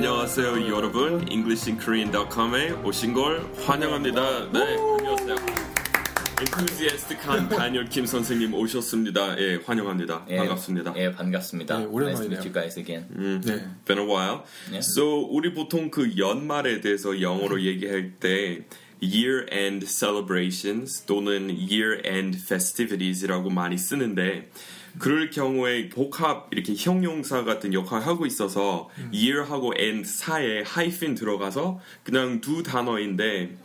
안녕하세요 0.00 0.68
여러분 0.68 1.26
EnglishinKorean.com에 1.32 2.72
오신 2.84 3.14
걸 3.14 3.50
환영합니다. 3.64 4.52
네 4.52 4.60
안녕하세요. 4.76 5.36
enthusiastic한 6.38 7.48
다니엘 7.48 7.86
킴 7.86 8.04
선생님 8.04 8.52
오셨습니다. 8.52 9.40
예 9.40 9.58
환영합니다. 9.64 10.26
예, 10.28 10.36
반갑습니다. 10.36 10.92
예, 10.98 11.12
반갑습니다. 11.12 11.78
네, 11.78 11.84
Nice 11.84 11.88
to 11.90 11.96
오랜만이네요. 11.96 12.38
meet 12.40 12.46
you 12.46 12.52
guys 12.52 12.78
again. 12.78 13.08
음, 13.16 13.40
네. 13.42 13.64
been 13.86 13.98
a 13.98 14.06
while. 14.06 14.40
네. 14.70 14.80
So 14.80 15.22
우리 15.30 15.54
보통 15.54 15.90
그 15.90 16.18
연말에 16.18 16.82
대해서 16.82 17.22
영어로 17.22 17.62
얘기할 17.62 18.16
때 18.20 18.66
year 19.02 19.46
end 19.50 19.86
celebrations 19.86 21.06
또는 21.06 21.48
year 21.48 22.02
end 22.04 22.36
festivities이라고 22.38 23.48
많이 23.48 23.78
쓰는데 23.78 24.50
그럴 24.98 25.30
경우에 25.30 25.88
복합 25.88 26.48
이렇게 26.52 26.74
형용사 26.76 27.44
같은 27.44 27.72
역할을 27.74 28.06
하고 28.06 28.26
있어서 28.26 28.88
year하고 29.12 29.74
end 29.78 30.08
사이에 30.08 30.62
하이픈 30.62 31.14
들어가서 31.14 31.80
그냥 32.02 32.40
두 32.40 32.62
단어인데 32.62 33.56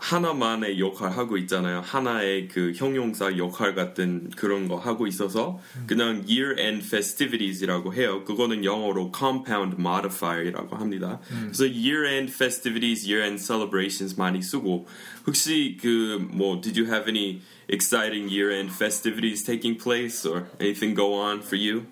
하나만의 0.00 0.80
역할 0.80 1.10
하고 1.10 1.36
있잖아요. 1.36 1.82
하나의 1.84 2.48
그 2.48 2.72
형용사 2.74 3.36
역할 3.36 3.74
같은 3.74 4.30
그런 4.34 4.66
거 4.66 4.76
하고 4.76 5.06
있어서 5.06 5.60
그냥 5.86 6.24
year 6.26 6.58
end 6.58 6.86
festivities이라고 6.86 7.92
해요. 7.92 8.24
그거는 8.24 8.64
영어로 8.64 9.12
compound 9.14 9.76
modifier이라고 9.78 10.76
합니다. 10.76 11.20
그래서 11.28 11.64
year 11.64 12.06
end 12.08 12.32
festivities, 12.32 13.06
year 13.06 13.22
end 13.26 13.42
celebrations 13.44 14.16
많이 14.18 14.40
쓰고 14.40 14.86
혹시 15.26 15.76
그 15.78 16.18
뭐 16.32 16.62
did 16.62 16.80
you 16.80 16.90
have 16.90 17.06
any 17.06 17.42
exciting 17.69 18.29
year 18.29 18.51
end 18.51 18.71
festivities 18.71 19.43
taking 19.43 19.75
place 19.75 20.25
or 20.25 20.47
anything 20.59 20.93
go 20.93 21.13
on 21.13 21.41
for 21.41 21.55
you? 21.55 21.85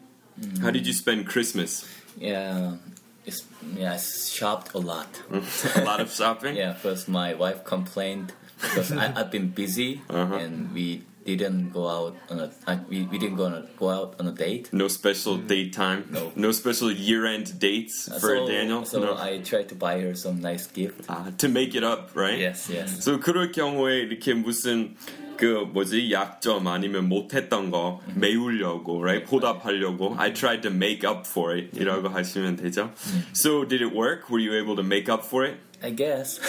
How 0.61 0.71
did 0.71 0.87
you 0.87 0.93
spend 0.93 1.27
Christmas? 1.27 1.85
Yeah, 2.17 2.77
it's, 3.25 3.43
yeah, 3.75 3.93
I 3.93 3.97
shopped 3.97 4.73
a 4.73 4.79
lot. 4.79 5.07
A 5.75 5.81
lot 5.83 5.99
of 6.01 6.11
shopping? 6.11 6.55
Yeah, 6.55 6.73
first 6.73 7.07
my 7.07 7.33
wife 7.35 7.63
complained 7.63 8.33
because 8.61 8.91
I, 8.91 9.13
I've 9.15 9.31
been 9.31 9.49
busy 9.49 10.01
Uh-huh. 10.09 10.35
and 10.35 10.73
we 10.73 11.03
didn't 11.25 11.69
go 11.71 11.87
out 11.87 12.17
on 12.29 12.39
a 12.39 12.51
uh, 12.67 12.77
we, 12.89 13.03
we 13.03 13.17
didn't 13.17 13.37
go 13.37 13.45
on 13.45 13.53
a, 13.53 13.65
go 13.79 13.89
out 13.89 14.15
on 14.19 14.27
a 14.27 14.31
date. 14.33 14.69
No 14.73 14.87
special 14.89 15.37
date 15.37 15.71
time. 15.71 16.05
No. 16.11 16.31
No 16.35 16.51
special 16.51 16.91
year-end 16.91 17.57
dates 17.59 18.09
for 18.19 18.35
so, 18.43 18.47
Daniel. 18.47 18.83
so 18.85 18.99
no. 18.99 19.15
I 19.17 19.37
tried 19.39 19.69
to 19.69 19.75
buy 19.75 20.01
her 20.01 20.15
some 20.15 20.41
nice 20.41 20.67
gift. 20.67 21.07
아, 21.07 21.31
to 21.37 21.47
make 21.47 21.75
it 21.75 21.83
up, 21.83 22.11
right? 22.15 22.37
Yes, 22.37 22.69
yes. 22.69 23.03
So 23.03 23.17
그럴 23.19 23.51
경우에 23.53 24.01
이렇게 24.03 24.33
무슨 24.33 24.95
그 25.37 25.67
뭐지 25.73 26.11
약점 26.11 26.67
아니면 26.67 27.09
못했던 27.09 27.71
거 27.71 28.01
메우려고, 28.15 29.01
right? 29.01 29.25
보답하려고. 29.25 30.15
I 30.17 30.31
tried 30.33 30.61
to 30.61 30.71
make 30.71 31.03
up 31.03 31.27
for 31.27 31.53
it.이라고 31.53 32.09
하시면 32.09 32.55
되죠. 32.57 32.91
So 33.33 33.65
did 33.67 33.83
it 33.83 33.93
work? 33.95 34.29
Were 34.29 34.39
you 34.39 34.53
able 34.53 34.75
to 34.75 34.83
make 34.83 35.11
up 35.11 35.25
for 35.25 35.45
it? 35.45 35.57
I 35.83 35.89
guess. 35.89 36.39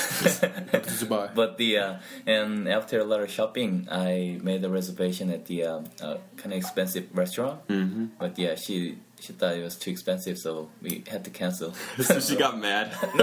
Did 0.70 1.00
you 1.00 1.08
buy? 1.08 1.28
But 1.34 1.58
the 1.58 1.78
uh, 1.78 1.94
and 2.24 2.68
after 2.68 3.00
a 3.00 3.04
lot 3.04 3.20
of 3.20 3.30
shopping, 3.30 3.88
I 3.90 4.38
made 4.40 4.64
a 4.64 4.70
reservation 4.70 5.28
at 5.30 5.46
the 5.46 5.64
uh, 5.64 5.80
uh, 6.00 6.18
kind 6.36 6.52
of 6.52 6.58
expensive 6.58 7.08
restaurant. 7.12 7.66
Mm-hmm. 7.66 8.14
But 8.16 8.38
yeah, 8.38 8.54
she 8.54 8.98
she 9.20 9.32
thought 9.32 9.56
it 9.56 9.64
was 9.64 9.76
too 9.76 9.90
expensive, 9.90 10.36
so 10.36 10.68
we 10.82 11.02
had 11.08 11.24
to 11.24 11.30
cancel. 11.30 11.72
So 12.02 12.20
she 12.20 12.36
got 12.36 12.58
mad. 12.60 12.92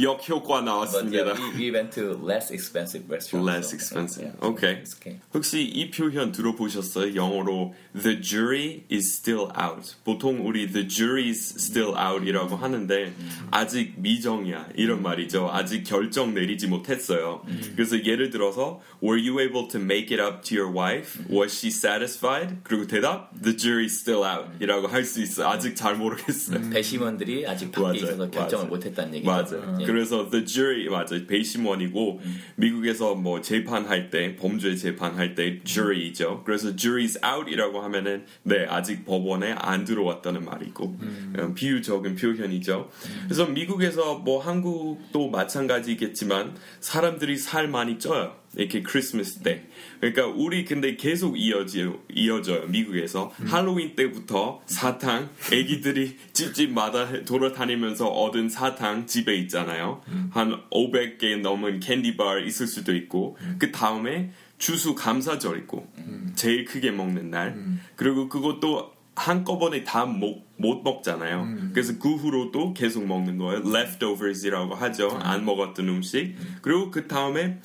역효과 0.00 0.48
But 0.48 0.64
나왔습니다. 0.64 1.12
yeah, 1.12 1.52
we, 1.54 1.66
we 1.66 1.70
went 1.70 1.92
to 1.92 2.14
less 2.14 2.50
expensive 2.50 3.08
restaurant. 3.10 3.44
Less 3.44 3.68
so, 3.70 3.74
expensive. 3.76 4.22
yeah, 4.24 4.32
so 4.40 4.48
Okay. 4.52 4.72
it's 4.80 4.96
okay. 4.96 5.20
혹시 5.34 5.62
이 5.64 5.90
표현 5.90 6.32
들어보셨어요? 6.32 7.14
영어로 7.14 7.74
The 7.94 8.20
jury 8.22 8.84
is 8.90 9.12
still 9.12 9.50
out. 9.54 9.94
보통 10.04 10.46
우리 10.46 10.70
The 10.72 10.86
jury 10.88 11.28
is 11.28 11.54
still 11.58 11.94
out이라고 11.96 12.56
하는데 12.56 13.12
아직 13.50 13.94
미정이야 13.98 14.68
이런 14.76 15.02
말이죠. 15.02 15.50
아직 15.52 15.84
결정 15.84 16.32
내리지 16.34 16.66
못했어요. 16.68 17.44
그래서 17.76 18.02
예를 18.02 18.30
들어서 18.30 18.80
Were 19.02 19.20
you 19.20 19.40
able 19.40 19.68
to 19.68 19.78
make 19.80 20.10
it 20.16 20.20
up 20.22 20.42
to 20.44 20.56
your 20.56 20.72
wife? 20.72 21.18
Was 21.28 21.52
she 21.58 21.68
satisfied? 21.70 22.58
그리고 22.64 22.86
대답 22.86 23.30
The 23.42 23.54
jury 23.56 23.84
is 23.84 23.98
still 23.98 24.24
out 24.24 24.48
이라고 24.60 24.86
할 24.88 25.04
수 25.04 25.20
있어요. 25.20 25.35
아직 25.45 25.75
잘 25.75 25.95
모르겠어요. 25.95 26.69
배심원들이 26.71 27.47
아직 27.47 27.71
밖에. 27.71 27.97
있어서 27.97 28.29
결정을. 28.29 28.67
못했다는 28.67 29.15
얘기죠. 29.15 29.31
맞아요. 29.31 29.77
예. 29.81 29.85
그래서 29.85 30.29
the 30.29 30.45
jury 30.45 30.87
맞아요. 30.89 31.25
배심원이고 31.27 32.21
미국에서 32.55 33.15
뭐 33.15 33.41
재판할 33.41 34.09
때 34.09 34.35
범죄 34.35 34.75
재판할 34.75 35.35
때 35.35 35.61
jury죠. 35.63 36.43
그래서 36.45 36.75
jury's 36.75 37.17
out이라고 37.23 37.81
하면은 37.81 38.25
네 38.43 38.65
아직 38.69 39.05
법원에 39.05 39.53
안 39.53 39.85
들어왔다는 39.85 40.45
말이고 40.45 40.97
음, 41.01 41.53
비유적인 41.55 42.15
표현이죠. 42.15 42.89
그래서 43.25 43.45
미국에서 43.45 44.15
뭐 44.15 44.39
한국도 44.41 45.29
마찬가지겠지만 45.29 46.55
사람들이 46.79 47.37
살 47.37 47.67
많이 47.67 47.99
쪄요. 47.99 48.35
이렇게 48.57 48.81
크리스마스 48.81 49.39
때. 49.39 49.63
그러니까 49.99 50.25
우리 50.25 50.65
근데 50.65 50.95
계속 50.95 51.39
이어져 51.39 51.93
이어져요. 52.13 52.67
미국에서 52.67 53.31
할로윈 53.45 53.95
때부터 53.95 54.61
사탕 54.65 55.29
애기들이 55.53 56.17
집집마다 56.33 57.23
돌아다니면서 57.23 58.07
얻은 58.07 58.49
사탕 58.49 59.05
집에 59.05 59.35
있잖아요. 59.37 60.01
한 60.31 60.61
500개 60.71 61.39
넘은 61.39 61.79
캔디바 61.79 62.39
있을 62.39 62.67
수도 62.67 62.95
있고 62.95 63.37
그 63.59 63.71
다음에 63.71 64.31
추수 64.57 64.95
감사절 64.95 65.59
있고 65.59 65.87
제일 66.35 66.65
크게 66.65 66.91
먹는 66.91 67.29
날 67.29 67.79
그리고 67.95 68.27
그것도 68.27 68.97
한꺼번에 69.15 69.83
다못 69.83 70.47
못 70.57 70.81
먹잖아요. 70.83 71.47
그래서 71.73 71.93
그 71.99 72.15
후로도 72.15 72.73
계속 72.73 73.05
먹는 73.05 73.37
거예요. 73.37 73.61
leftovers이라고 73.65 74.75
하죠. 74.75 75.09
안 75.21 75.45
먹었던 75.45 75.87
음식. 75.87 76.35
그리고 76.61 76.91
그 76.91 77.07
다음에 77.07 77.59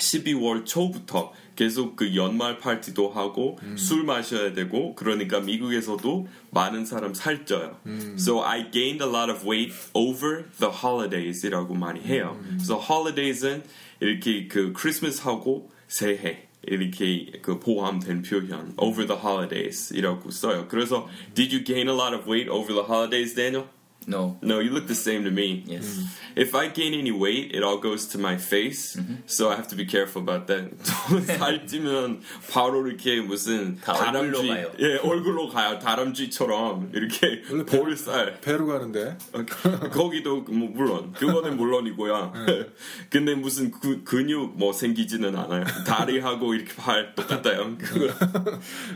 12월 0.00 0.66
초부터 0.66 1.32
계속 1.54 1.94
그 1.94 2.16
연말 2.16 2.58
파티도 2.58 3.10
하고 3.10 3.58
술 3.76 4.04
마셔야 4.04 4.54
되고 4.54 4.94
그러니까 4.94 5.40
미국에서도 5.40 6.26
많은 6.50 6.86
사람 6.86 7.12
살쪄요. 7.12 7.76
So 8.16 8.42
I 8.42 8.70
gained 8.70 9.04
a 9.04 9.08
lot 9.08 9.30
of 9.30 9.46
weight 9.46 9.74
over 9.92 10.46
the 10.58 10.72
holidays이라고 10.72 11.74
많이 11.74 12.00
해요. 12.00 12.40
그래서 12.48 12.80
holidays은 12.80 13.62
이렇게 14.00 14.48
그 14.48 14.72
크리스마스하고 14.72 15.70
새해 15.86 16.48
이렇게 16.66 17.32
그 17.42 17.58
포함된 17.58 18.22
표현 18.22 18.72
over 18.78 19.06
the 19.06 19.20
holidays이라고 19.20 20.30
써요. 20.30 20.66
그래서 20.68 21.08
did 21.34 21.54
you 21.54 21.64
gain 21.64 21.88
a 21.88 21.94
lot 21.94 22.14
of 22.14 22.26
weight 22.26 22.50
over 22.50 22.72
the 22.72 22.84
holidays, 22.84 23.34
Daniel? 23.34 23.66
No. 24.10 24.36
No, 24.42 24.58
you 24.58 24.70
look 24.70 24.88
the 24.88 24.94
same 24.94 25.22
to 25.24 25.30
me. 25.30 25.62
Yes. 25.66 26.02
If 26.34 26.54
I 26.54 26.66
gain 26.68 26.94
any 26.94 27.12
weight, 27.12 27.54
it 27.54 27.62
all 27.62 27.78
goes 27.78 28.06
to 28.08 28.18
my 28.18 28.36
face. 28.36 28.98
So 29.26 29.50
I 29.50 29.54
have 29.56 29.68
to 29.68 29.76
be 29.76 29.84
careful 29.86 30.20
about 30.22 30.46
that. 30.48 30.70
살찌면 31.38 32.20
바로 32.52 32.86
이렇게 32.86 33.20
무슨 33.20 33.78
다 33.80 33.92
다람쥐, 33.92 34.48
가요. 34.48 34.72
예, 34.80 34.96
얼굴로 34.96 35.48
가요. 35.48 35.78
다람쥐처럼 35.78 36.90
이렇게 36.92 37.42
볼살. 37.66 38.40
배로 38.40 38.66
가는데 38.66 39.16
거기도 39.92 40.40
뭐 40.42 40.68
물론 40.70 41.12
그거는 41.12 41.56
물론이고요. 41.56 42.32
근데 43.10 43.34
무슨 43.34 43.70
그, 43.70 44.02
근육 44.02 44.58
뭐 44.58 44.72
생기지는 44.72 45.36
않아요. 45.36 45.64
다리하고 45.86 46.54
이렇게 46.54 46.74
팔 46.74 47.14
똑같아요. 47.14 47.76
그거. 47.78 48.12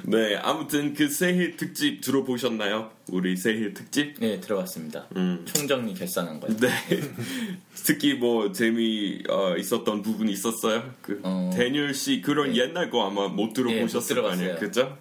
네, 0.04 0.36
아무튼 0.36 0.94
그 0.94 1.08
새해 1.08 1.56
특집 1.56 2.00
들어보셨나요? 2.00 2.90
우리 3.08 3.36
새해 3.36 3.72
특집? 3.74 4.14
네, 4.18 4.40
들어봤습니다. 4.40 5.06
음. 5.16 5.44
총정리 5.44 5.94
결산한 5.94 6.40
거예요. 6.40 6.56
네. 6.56 6.70
특히 7.74 8.14
뭐 8.14 8.50
재미 8.52 9.22
어, 9.28 9.56
있었던 9.56 10.02
부분이 10.02 10.32
있었어요. 10.32 10.94
그 11.02 11.20
어. 11.22 11.50
데니얼 11.54 11.92
씨 11.94 12.20
그런 12.20 12.52
네. 12.52 12.60
옛날 12.60 12.90
거 12.90 13.06
아마 13.06 13.28
못 13.28 13.52
들어보셨을 13.52 14.16
예, 14.16 14.20
못거 14.20 14.32
아니에요. 14.32 14.56
그죠? 14.56 14.98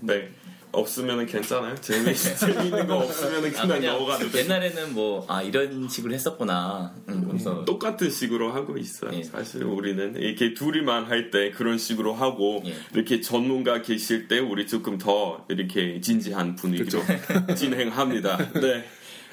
네. 0.00 0.30
없으면은 0.72 1.26
괜찮아요. 1.26 1.74
재미 1.80 2.14
재미있는 2.16 2.86
거 2.86 2.98
없으면은 2.98 3.48
아, 3.56 3.62
그냥 3.62 3.68
그냥 3.80 3.94
넘어가도 3.94 4.30
돼. 4.30 4.40
옛날에는 4.44 4.94
뭐 4.94 5.24
아 5.28 5.42
이런 5.42 5.88
식으로 5.88 6.12
했었구나. 6.14 6.94
음, 7.08 7.26
그래서 7.28 7.64
똑같은 7.64 8.10
식으로 8.10 8.52
하고 8.52 8.76
있어요. 8.76 9.10
예. 9.14 9.22
사실 9.22 9.64
우리는 9.64 10.14
이렇게 10.16 10.54
둘이만 10.54 11.04
할 11.06 11.30
때 11.30 11.50
그런 11.50 11.76
식으로 11.78 12.14
하고 12.14 12.62
예. 12.66 12.74
이렇게 12.94 13.20
전문가 13.20 13.82
계실 13.82 14.28
때 14.28 14.38
우리 14.38 14.66
조금 14.66 14.98
더 14.98 15.44
이렇게 15.48 16.00
진지한 16.00 16.54
분위기로 16.56 17.02
진행합니다. 17.56 18.52
네. 18.54 18.84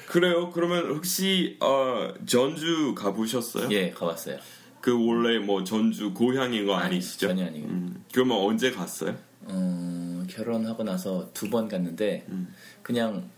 그래요. 0.06 0.50
그러면 0.52 0.90
혹시 0.90 1.56
어, 1.60 2.12
전주 2.26 2.94
가보셨어요? 2.94 3.68
예 3.72 3.90
가봤어요. 3.90 4.38
그 4.80 4.92
원래 5.06 5.38
뭐 5.38 5.64
전주 5.64 6.12
고향인 6.14 6.64
거 6.66 6.76
아니 6.76 7.00
시죠? 7.00 7.28
전혀 7.28 7.46
아니고. 7.46 7.66
음, 7.66 8.04
그러면 8.12 8.38
언제 8.38 8.70
갔어요? 8.70 9.16
어, 9.42 10.05
결혼하고 10.26 10.82
나서 10.84 11.30
두 11.32 11.48
번 11.50 11.68
갔는데 11.68 12.24
음. 12.28 12.48
그냥 12.82 13.28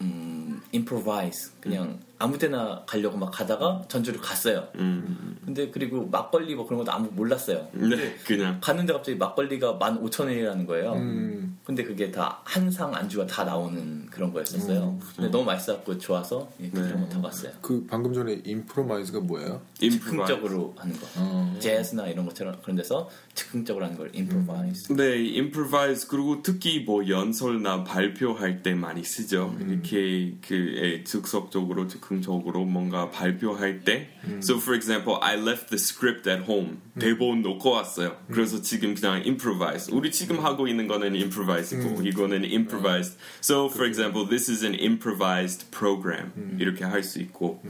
음, 0.00 0.47
improvise 0.74 1.50
그냥 1.60 1.98
아무 2.20 2.36
데나 2.36 2.82
가려고 2.84 3.16
막 3.16 3.30
가다가 3.30 3.84
전주를 3.88 4.20
갔어요. 4.20 4.66
음. 4.74 5.36
근데 5.44 5.70
그리고 5.70 6.04
막걸리 6.08 6.54
뭐 6.56 6.66
그런 6.66 6.78
것도 6.80 6.90
아무 6.90 7.08
몰랐어요. 7.12 7.68
네, 7.72 8.16
그냥 8.26 8.58
갔는데 8.60 8.92
갑자기 8.92 9.16
막걸리가 9.16 9.78
15,000원이라는 9.78 10.66
거예요. 10.66 10.94
음. 10.94 11.58
근데 11.64 11.84
그게 11.84 12.10
다 12.10 12.40
한 12.44 12.70
상 12.72 12.94
안주가 12.94 13.26
다 13.26 13.44
나오는 13.44 14.06
그런 14.10 14.32
거였었어요. 14.32 14.98
근데 15.16 15.30
너무 15.30 15.44
맛있었고 15.44 15.98
좋아서 15.98 16.50
예, 16.60 16.68
그 16.70 16.80
네. 16.80 16.90
한번 16.90 17.08
타봤어요. 17.08 17.52
그 17.62 17.86
방금 17.88 18.12
전에 18.12 18.40
임프로마이즈가 18.44 19.20
뭐예요? 19.20 19.60
improvise. 19.82 20.00
즉흥적으로 20.00 20.74
하는 20.76 20.98
거. 20.98 21.06
어. 21.16 21.56
재즈나 21.60 22.08
이런 22.08 22.24
것처럼 22.26 22.56
그런 22.62 22.76
데서 22.76 23.08
즉흥적으로 23.34 23.84
하는 23.84 23.96
걸 23.96 24.10
improvise. 24.16 24.94
네, 24.96 25.38
improvise 25.38 26.08
그리고 26.08 26.42
특히 26.42 26.80
뭐 26.80 27.06
연설나 27.08 27.84
발표할 27.84 28.62
때 28.62 28.74
많이 28.74 29.04
쓰죠. 29.04 29.54
이렇게 29.60 30.34
그 30.48 30.54
예, 30.78 31.04
즉석적으로 31.04 31.86
즉흥적으로 31.88 32.64
뭔가 32.64 33.10
발표할 33.10 33.84
때. 33.84 34.08
So 34.42 34.56
for 34.56 34.74
example, 34.74 35.18
I 35.20 35.36
left 35.36 35.68
the 35.68 35.76
script 35.76 36.26
at 36.28 36.44
home. 36.50 36.78
대본 36.98 37.42
놓고 37.42 37.70
왔어요. 37.70 38.16
그래서 38.32 38.62
지금 38.62 38.94
그냥 38.94 39.22
improvise. 39.26 39.92
우리 39.94 40.10
지금 40.10 40.42
하고 40.42 40.66
있는 40.66 40.88
거는 40.88 41.14
improvise고 41.14 42.02
이거는 42.02 42.44
improvised. 42.44 43.18
So 43.42 43.66
for 43.68 43.86
example, 43.86 44.26
this 44.26 44.50
is 44.50 44.64
an 44.64 44.74
improvised 44.74 45.70
program. 45.70 46.32
이렇게 46.58 46.84
할 46.84 47.02
수 47.02 47.20
있고. 47.20 47.62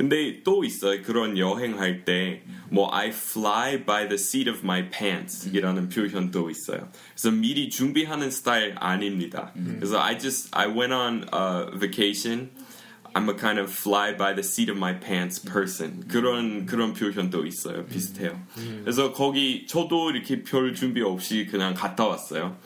근데 0.00 0.42
또 0.44 0.64
있어요. 0.64 1.02
그런 1.02 1.36
여행할 1.36 2.06
때, 2.06 2.40
뭐, 2.70 2.88
I 2.90 3.08
fly 3.08 3.84
by 3.84 4.08
the 4.08 4.14
seat 4.14 4.48
of 4.48 4.60
my 4.62 4.88
pants 4.88 5.50
이라는 5.52 5.90
표현도 5.90 6.48
있어요. 6.48 6.88
그래서 7.12 7.30
미리 7.30 7.68
준비하는 7.68 8.30
스타일 8.30 8.74
아닙니다. 8.78 9.52
그래서 9.78 10.00
I 10.00 10.18
just, 10.18 10.48
I 10.52 10.68
went 10.68 10.94
on 10.94 11.26
a 11.34 11.78
vacation. 11.78 12.48
I'm 13.12 13.28
a 13.28 13.36
kind 13.36 13.60
of 13.60 13.70
fly 13.70 14.16
by 14.16 14.32
the 14.32 14.42
seat 14.42 14.70
of 14.70 14.78
my 14.78 14.98
pants 14.98 15.44
person. 15.44 16.08
그런, 16.08 16.64
그런 16.64 16.94
표현도 16.94 17.44
있어요. 17.44 17.84
비슷해요. 17.84 18.40
그래서 18.80 19.12
거기, 19.12 19.66
저도 19.66 20.12
이렇게 20.12 20.42
별 20.44 20.74
준비 20.74 21.02
없이 21.02 21.46
그냥 21.50 21.74
갔다 21.74 22.06
왔어요. 22.06 22.56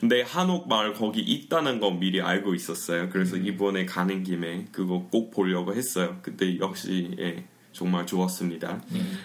근데 0.00 0.22
한옥 0.22 0.68
마을 0.68 0.94
거기 0.94 1.20
있다는 1.20 1.80
거 1.80 1.90
미리 1.90 2.20
알고 2.20 2.54
있었어요. 2.54 3.08
그래서 3.10 3.36
이번에 3.36 3.84
가는 3.84 4.22
김에 4.22 4.66
그거 4.70 5.08
꼭 5.10 5.30
보려고 5.30 5.74
했어요. 5.74 6.18
그때 6.22 6.58
역시 6.58 7.16
예, 7.18 7.44
정말 7.72 8.06
좋았습니다. 8.06 8.82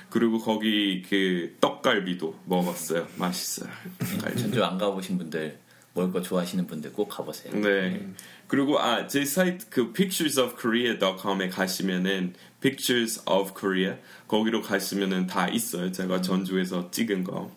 그리고 0.09 0.39
거기 0.39 1.03
그 1.03 1.55
떡갈비도 1.61 2.39
먹었어요. 2.45 3.07
맛있어요. 3.17 3.69
전주 4.37 4.63
안 4.63 4.77
가보신 4.77 5.17
분들 5.17 5.59
먹을 5.93 6.11
거 6.11 6.21
좋아하시는 6.21 6.65
분들 6.65 6.93
꼭 6.93 7.07
가보세요. 7.07 7.53
네. 7.53 8.07
그리고 8.47 8.79
아, 8.79 9.07
제 9.07 9.25
사이트 9.25 9.67
그 9.69 9.93
picturesofkorea.com에 9.93 11.49
가시면은 11.49 12.33
pictures 12.61 13.21
of 13.27 13.53
Korea 13.59 13.97
거기로 14.27 14.61
가시면은 14.61 15.27
다 15.27 15.47
있어요. 15.47 15.91
제가 15.91 16.21
전주에서 16.21 16.89
찍은 16.91 17.23
거. 17.23 17.51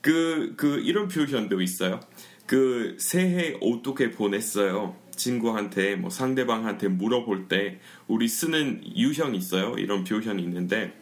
그, 0.00 0.54
그, 0.56 0.80
이런 0.80 1.08
표현도 1.08 1.60
있어요. 1.60 2.00
그, 2.48 2.96
새해 2.98 3.58
어떻게 3.60 4.10
보냈어요? 4.10 4.96
친구한테, 5.14 5.96
뭐, 5.96 6.08
상대방한테 6.08 6.88
물어볼 6.88 7.46
때, 7.46 7.78
우리 8.06 8.26
쓰는 8.26 8.80
유형 8.96 9.34
있어요. 9.34 9.74
이런 9.76 10.02
표현이 10.02 10.42
있는데, 10.42 10.94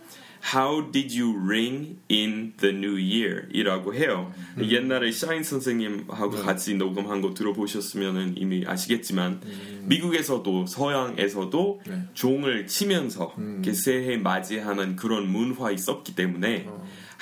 How 0.54 0.90
did 0.90 1.18
you 1.18 1.36
ring 1.46 1.98
in 2.10 2.54
the 2.56 2.74
new 2.74 2.94
year? 2.94 3.46
이라고 3.52 3.94
해요. 3.94 4.32
옛날에 4.60 5.12
샤인 5.12 5.44
선생님하고 5.44 6.42
같이 6.42 6.74
녹음한 6.74 7.20
거 7.20 7.32
들어보셨으면 7.32 8.34
이미 8.36 8.64
아시겠지만, 8.66 9.40
미국에서도 9.84 10.66
서양에서도 10.66 11.80
네. 11.86 12.02
종을 12.14 12.66
치면서 12.66 13.34
이렇게 13.38 13.72
새해 13.72 14.16
맞이하는 14.16 14.96
그런 14.96 15.28
문화 15.30 15.70
있었기 15.70 16.16
때문에, 16.16 16.68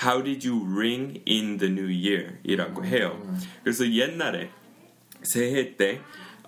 How 0.02 0.22
did 0.24 0.46
you 0.48 0.64
ring 0.66 1.22
in 1.28 1.58
the 1.58 1.72
new 1.72 1.86
year? 1.88 2.38
이라고 2.44 2.84
해요. 2.84 3.20
그래서 3.62 3.90
옛날에 3.90 4.50
새해 5.22 5.76
때 5.76 6.00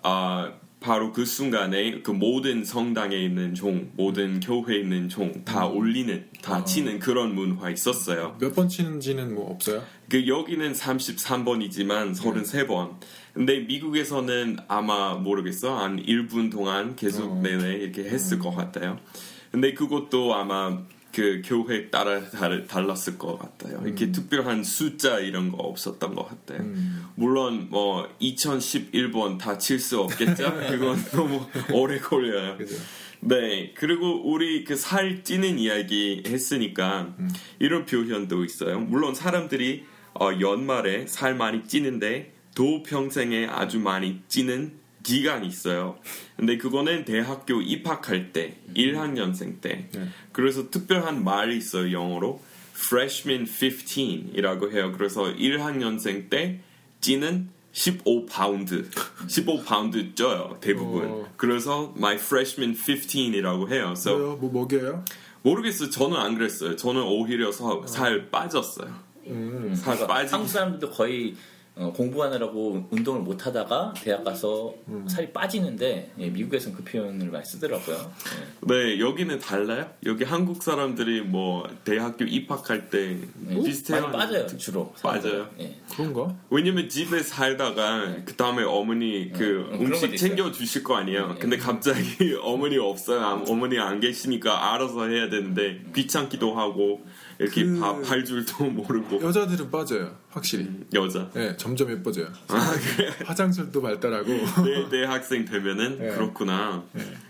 아, 0.02 0.52
바로 0.80 1.12
그 1.12 1.24
순간에 1.24 2.00
그 2.02 2.10
모든 2.12 2.62
성당에 2.64 3.16
있는 3.16 3.54
종, 3.54 3.90
모든 3.96 4.38
교회에 4.40 4.80
있는 4.80 5.08
종 5.08 5.42
다 5.44 5.66
올리는, 5.66 6.26
다 6.42 6.62
치는 6.64 6.98
그런 7.00 7.34
문화 7.34 7.70
있었어요. 7.70 8.36
몇 8.40 8.54
번 8.54 8.68
치는지는 8.68 9.34
뭐 9.34 9.50
없어요? 9.50 9.82
그 10.08 10.28
여기는 10.28 10.72
33번이지만 10.72 12.14
33번. 12.14 12.96
근데 13.32 13.60
미국에서는 13.60 14.58
아마 14.68 15.14
모르겠어. 15.14 15.76
한 15.78 16.00
1분 16.02 16.50
동안 16.52 16.94
계속 16.96 17.32
어. 17.32 17.40
내내 17.42 17.74
이렇게 17.78 18.04
했을 18.04 18.38
것 18.38 18.50
같아요. 18.54 18.98
근데 19.50 19.72
그것도 19.74 20.34
아마 20.34 20.82
그 21.16 21.40
교회 21.42 21.88
따라 21.88 22.22
달, 22.28 22.66
달랐을 22.66 23.16
것 23.16 23.38
같아요. 23.38 23.80
이렇게 23.86 24.12
특별한 24.12 24.62
숫자 24.64 25.18
이런 25.18 25.50
거 25.50 25.56
없었던 25.62 26.14
것 26.14 26.28
같아요. 26.28 26.62
물론 27.14 27.68
뭐 27.70 28.06
2011번 28.20 29.38
다 29.38 29.56
칠 29.56 29.78
수 29.78 30.00
없겠죠? 30.00 30.44
그건 30.68 31.02
너무 31.12 31.40
오래 31.72 31.98
걸려요. 31.98 32.58
그죠? 32.58 32.76
네, 33.20 33.72
그리고 33.74 34.30
우리 34.30 34.62
그 34.64 34.76
살 34.76 35.24
찌는 35.24 35.58
이야기 35.58 36.22
했으니까 36.26 37.14
이런 37.60 37.86
표현도 37.86 38.44
있어요. 38.44 38.78
물론 38.80 39.14
사람들이 39.14 39.84
어, 40.20 40.30
연말에 40.38 41.06
살 41.06 41.34
많이 41.34 41.64
찌는데 41.64 42.34
도 42.54 42.82
평생에 42.82 43.46
아주 43.46 43.78
많이 43.78 44.20
찌는 44.28 44.72
기간이 45.06 45.46
있어요. 45.46 45.98
근데 46.36 46.58
그거는 46.58 47.04
대학교 47.04 47.62
입학할 47.62 48.32
때, 48.32 48.56
1학년생 48.74 49.60
때. 49.60 49.88
네. 49.92 50.08
그래서 50.32 50.68
특별한 50.68 51.22
말이 51.22 51.56
있어요, 51.56 51.92
영어로. 51.92 52.40
freshman 52.74 53.44
15이라고 53.44 54.72
해요. 54.72 54.92
그래서 54.96 55.22
1학년생 55.34 56.28
때 56.28 56.60
찌는 57.00 57.48
15파운드. 57.72 58.90
15파운드 59.28 60.14
쪄요, 60.16 60.58
대부분. 60.60 61.04
어. 61.08 61.28
그래서 61.36 61.94
my 61.96 62.16
freshman 62.16 62.74
15이라고 62.76 63.70
해요. 63.70 63.92
So 63.96 64.16
뭐요? 64.18 64.36
뭐 64.36 64.52
먹여요? 64.52 65.04
모르겠어요. 65.42 65.90
저는 65.90 66.16
안 66.16 66.34
그랬어요. 66.34 66.74
저는 66.74 67.02
오히려 67.02 67.52
서- 67.52 67.86
살 67.86 68.28
빠졌어요. 68.30 68.92
음. 69.28 69.72
살 69.76 69.94
그러니까 69.94 70.06
빠지. 70.08 70.32
한국 70.32 70.48
사람들도 70.48 70.90
거의 70.90 71.34
어, 71.78 71.92
공부하느라고 71.92 72.86
운동을 72.90 73.20
못 73.20 73.46
하다가 73.46 73.92
대학 74.02 74.24
가서 74.24 74.74
살이 75.08 75.30
빠지는데 75.30 76.10
예, 76.18 76.30
미국에서는 76.30 76.74
그 76.74 76.82
표현을 76.84 77.30
많이 77.30 77.44
쓰더라고요. 77.44 77.96
예. 77.98 78.66
네, 78.66 78.98
여기는 78.98 79.38
달라요? 79.40 79.90
여기 80.06 80.24
한국 80.24 80.62
사람들이 80.62 81.20
뭐 81.20 81.68
대학교 81.84 82.24
입학할 82.24 82.88
때 82.88 83.18
예. 83.50 83.54
비슷해요. 83.62 84.00
많이 84.00 84.12
빠져요 84.16 84.46
주로. 84.56 84.90
빠져요. 85.02 85.50
예. 85.60 85.76
그런가? 85.92 86.34
왜냐면 86.48 86.88
집에 86.88 87.22
살다가 87.22 88.16
그 88.24 88.34
다음에 88.36 88.62
어머니 88.62 89.30
그 89.32 89.68
어, 89.70 89.76
그런 89.76 89.92
음식 89.92 90.16
챙겨 90.16 90.50
주실 90.50 90.82
거 90.82 90.96
아니에요. 90.96 91.34
네. 91.34 91.38
근데 91.38 91.58
갑자기 91.58 92.34
어머니 92.40 92.78
없어요. 92.78 93.20
아, 93.20 93.44
어머니 93.48 93.78
안 93.78 94.00
계시니까 94.00 94.72
알아서 94.72 95.08
해야 95.08 95.28
되는데 95.28 95.82
귀찮기도 95.94 96.54
하고 96.54 97.02
이렇게 97.38 97.64
그- 97.64 97.78
밥할 97.78 98.24
줄도 98.24 98.64
모르고 98.70 99.20
여자들은 99.22 99.70
빠져요. 99.70 100.16
확실히. 100.30 100.68
여자. 100.94 101.30
네, 101.34 101.56
점점 101.56 101.90
예뻐져요. 101.90 102.28
아 102.48 102.74
그래. 102.96 103.12
화장실도 103.24 103.80
발달하고. 103.82 104.28
내, 104.64 104.88
내 104.90 105.04
학생 105.04 105.44
되면은 105.44 105.98
네. 105.98 106.10
그렇구나. 106.10 106.84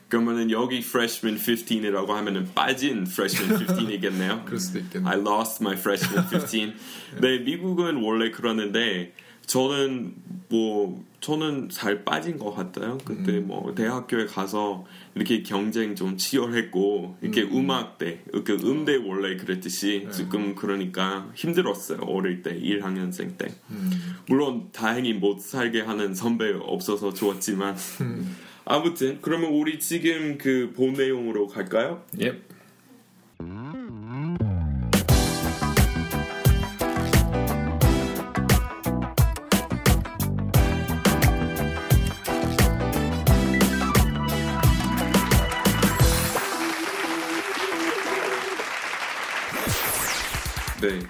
그러면은 0.08 0.50
여기 0.52 0.78
freshman 0.78 1.36
15이라고 1.40 2.08
하면은 2.08 2.48
빠진 2.54 3.02
freshman 3.08 3.66
15이겠네요. 3.66 4.44
그럴 4.44 4.60
수도 4.60 4.78
있겠네. 4.78 5.08
I 5.08 5.18
lost 5.18 5.62
my 5.62 5.76
freshman 5.76 6.28
15. 6.28 6.74
네, 7.20 7.38
미국은 7.40 7.96
원래 8.02 8.30
그러는데 8.30 9.12
저는 9.46 10.14
뭐 10.48 11.04
저는 11.26 11.70
살 11.72 12.04
빠진 12.04 12.38
것 12.38 12.54
같아요. 12.54 12.98
그때 13.04 13.38
음. 13.38 13.48
뭐 13.48 13.74
대학교에 13.74 14.26
가서 14.26 14.84
이렇게 15.16 15.42
경쟁 15.42 15.96
좀 15.96 16.16
치열했고 16.16 17.16
이렇게 17.20 17.42
음. 17.42 17.68
악대 17.68 18.22
그 18.44 18.56
음대 18.62 18.94
원래 18.94 19.36
그랬듯이 19.36 20.04
네. 20.04 20.12
지금 20.12 20.54
그러니까 20.54 21.28
힘들었어요. 21.34 21.98
어릴 22.02 22.44
때 22.44 22.56
1학년생 22.56 23.36
때. 23.36 23.48
음. 23.70 23.90
물론 24.28 24.68
다행히 24.72 25.14
못 25.14 25.40
살게 25.40 25.80
하는 25.80 26.14
선배 26.14 26.52
없어서 26.52 27.12
좋았지만 27.12 27.74
아무튼 28.64 29.18
그러면 29.20 29.50
우리 29.50 29.80
지금 29.80 30.38
그 30.38 30.72
본 30.76 30.92
내용으로 30.92 31.48
갈까요? 31.48 32.04
예. 32.20 32.40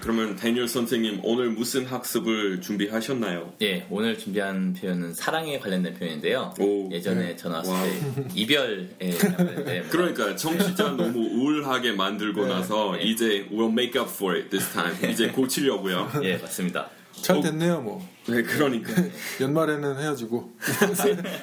그러면 0.07 0.37
데니얼 0.37 0.69
선생님 0.69 1.19
오늘 1.23 1.49
무슨 1.49 1.85
학습을 1.85 2.61
준비하셨나요? 2.61 3.55
예, 3.61 3.85
오늘 3.89 4.17
준비한 4.17 4.71
표현은 4.71 5.13
사랑에 5.13 5.59
관련된 5.59 5.95
표현인데요. 5.95 6.53
오, 6.61 6.89
예전에 6.89 7.35
전화 7.35 7.57
왔을 7.57 7.73
때 7.73 8.27
이별에 8.33 8.87
관련된 9.35 9.83
그러니까 9.91 10.37
청취자 10.37 10.91
너무 10.91 11.19
우울하게 11.19 11.91
만들고 11.91 12.45
네. 12.45 12.53
나서 12.53 12.93
네. 12.93 13.03
이제 13.03 13.49
we'll 13.51 13.69
make 13.69 13.99
up 13.99 14.09
for 14.09 14.33
it 14.33 14.49
this 14.49 14.71
time. 14.71 15.11
이제 15.11 15.27
고치려고요. 15.27 16.09
예, 16.23 16.37
맞습니다. 16.37 16.89
잘 17.21 17.35
어, 17.35 17.41
됐네요 17.41 17.81
뭐 17.81 18.07
네, 18.27 18.43
그러니까 18.43 18.93
연말에는 19.41 19.97
헤어지고 19.97 20.53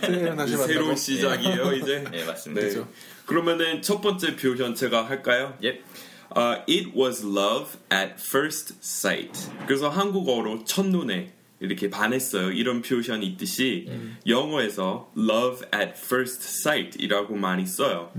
새해에는 0.01 0.37
다시 0.37 0.53
만나고 0.53 0.73
새로운 0.73 0.97
시작이에요 0.97 1.75
이제. 1.75 2.03
예, 2.15 2.25
맞습니다. 2.25 2.67
네. 2.67 2.85
그러면은 3.27 3.83
첫 3.83 4.01
번째 4.01 4.37
표현 4.37 4.75
제가 4.75 5.07
할까요? 5.07 5.55
예. 5.63 5.83
아, 6.36 6.64
it 6.70 6.92
was 6.96 7.26
love 7.26 7.78
at 7.92 8.14
first 8.20 8.76
sight. 8.84 9.50
그래서 9.66 9.90
한국어로 9.90 10.64
첫눈에 10.64 11.34
이렇게 11.60 11.90
반했어요. 11.90 12.52
이런 12.52 12.82
표현이 12.82 13.26
있듯이 13.26 13.90
영어에서 14.28 15.12
love 15.18 15.68
at 15.74 15.94
first 15.98 16.42
sight이라고 16.44 17.36
많이 17.36 17.66
써요. 17.66 18.12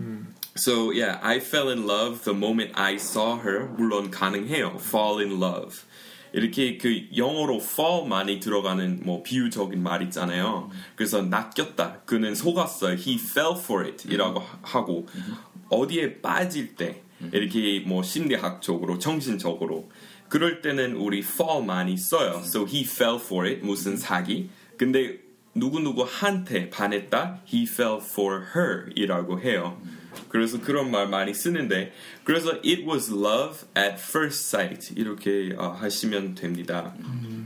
So 0.57 0.91
yeah, 0.91 1.19
I 1.23 1.37
fell 1.39 1.69
in 1.69 1.85
love 1.89 2.23
the 2.25 2.37
moment 2.37 2.73
I 2.75 2.95
saw 2.97 3.39
her. 3.41 3.69
물론 3.79 4.11
가능해요. 4.11 4.77
fall 4.81 5.25
in 5.25 5.41
love. 5.41 5.79
이렇게 6.33 6.77
그 6.77 7.07
영어로 7.17 7.57
fall 7.59 8.07
많이 8.09 8.41
들어가는 8.41 9.01
뭐 9.05 9.23
비유적인 9.23 9.83
말 9.83 10.03
있잖아요. 10.03 10.71
그래서 10.97 11.23
낚였다. 11.23 12.03
그는 12.05 12.35
속았어요. 12.35 12.97
He 12.99 13.15
fell 13.15 13.55
for 13.57 13.85
it. 13.87 14.07
이라고 14.13 14.41
하- 14.41 14.59
하고 14.63 15.07
어디에 15.71 16.21
빠질 16.21 16.75
때 16.77 17.03
이렇게 17.32 17.84
뭐 17.86 18.04
심리학적으로 18.04 19.00
정신적으로 19.00 19.90
그럴 20.30 20.62
때는 20.62 20.96
우리 20.96 21.20
fall 21.20 21.64
많이 21.66 21.98
써요. 21.98 22.42
So 22.44 22.66
he 22.66 22.84
fell 22.84 23.20
for 23.20 23.48
it. 23.48 23.64
무슨 23.64 23.98
사기. 23.98 24.50
근데 24.78 25.20
누구누구한테 25.54 26.70
반했다. 26.70 27.42
He 27.48 27.64
fell 27.64 28.00
for 28.02 28.44
her 28.56 28.90
이라고 28.96 29.40
해요. 29.40 29.82
그래서 30.30 30.60
그런 30.60 30.92
말 30.92 31.08
많이 31.08 31.34
쓰는데 31.34 31.94
그래서 32.24 32.52
it 32.66 32.84
was 32.86 33.12
love 33.12 33.68
at 33.78 33.96
first 33.98 34.56
sight 34.56 34.94
이렇게 34.96 35.54
어, 35.58 35.70
하시면 35.70 36.36
됩니다. 36.36 36.94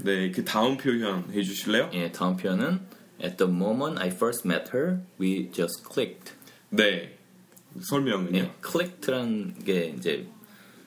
네, 0.04 0.32
그 0.32 0.46
다음 0.46 0.78
표현 0.78 1.32
해 1.32 1.44
주실래요? 1.44 1.90
예, 1.94 2.12
다음 2.12 2.38
표현은 2.38 2.80
At 3.22 3.36
the 3.36 3.52
moment 3.52 4.00
I 4.02 4.08
first 4.08 4.48
met 4.48 4.72
her, 4.74 5.02
we 5.20 5.52
just 5.52 5.84
clicked. 5.84 6.34
네, 6.70 7.19
설명은요. 7.82 8.38
예, 8.38 8.52
클릭트라는 8.62 9.64
게 9.64 9.94
이제 9.98 10.28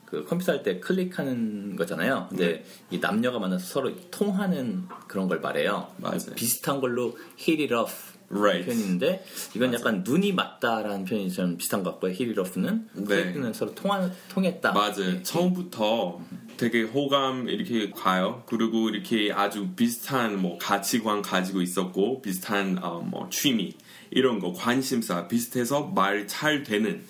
그 0.07 0.25
컴퓨터 0.25 0.53
할 0.53 0.62
때 0.62 0.79
클릭하는 0.79 1.77
거잖아요. 1.77 2.27
근데 2.29 2.65
이 2.91 2.99
남녀가 2.99 3.39
만나서 3.39 3.65
서로 3.67 3.97
통하는 4.11 4.85
그런 5.09 5.27
걸 5.29 5.41
말해요. 5.41 5.89
맞아요. 5.99 6.19
비슷한 6.37 6.81
걸로 6.81 7.17
hit 7.41 7.62
it 7.62 7.75
off 7.75 8.12
Right. 8.35 8.65
표현인데 8.65 9.23
이건 9.55 9.75
약간 9.75 10.03
눈이 10.07 10.33
맞다라는 10.33 11.05
표현이 11.05 11.31
좀 11.31 11.59
비슷한 11.59 11.83
것 11.83 11.91
같고요. 11.93 12.12
hit 12.12 12.31
it 12.31 12.41
off는 12.41 12.89
네. 12.95 13.05
클릭는 13.05 13.53
서로 13.53 13.75
통하, 13.75 14.11
통했다. 14.31 14.73
맞아요. 14.73 15.17
예, 15.17 15.23
처음부터 15.23 16.19
되게 16.56 16.82
호감 16.82 17.49
이렇게 17.49 17.90
가요. 17.90 18.42
그리고 18.47 18.88
이렇게 18.88 19.32
아주 19.32 19.68
비슷한 19.75 20.40
뭐 20.40 20.59
가치관 20.59 21.23
가지고 21.23 21.61
있었고 21.62 22.23
비슷한 22.23 22.78
어, 22.82 23.00
뭐 23.00 23.28
취미 23.30 23.75
이런 24.11 24.38
거 24.38 24.52
관심사 24.52 25.28
비슷해서 25.28 25.87
말 25.94 26.26
잘 26.26 26.62
되는 26.62 27.02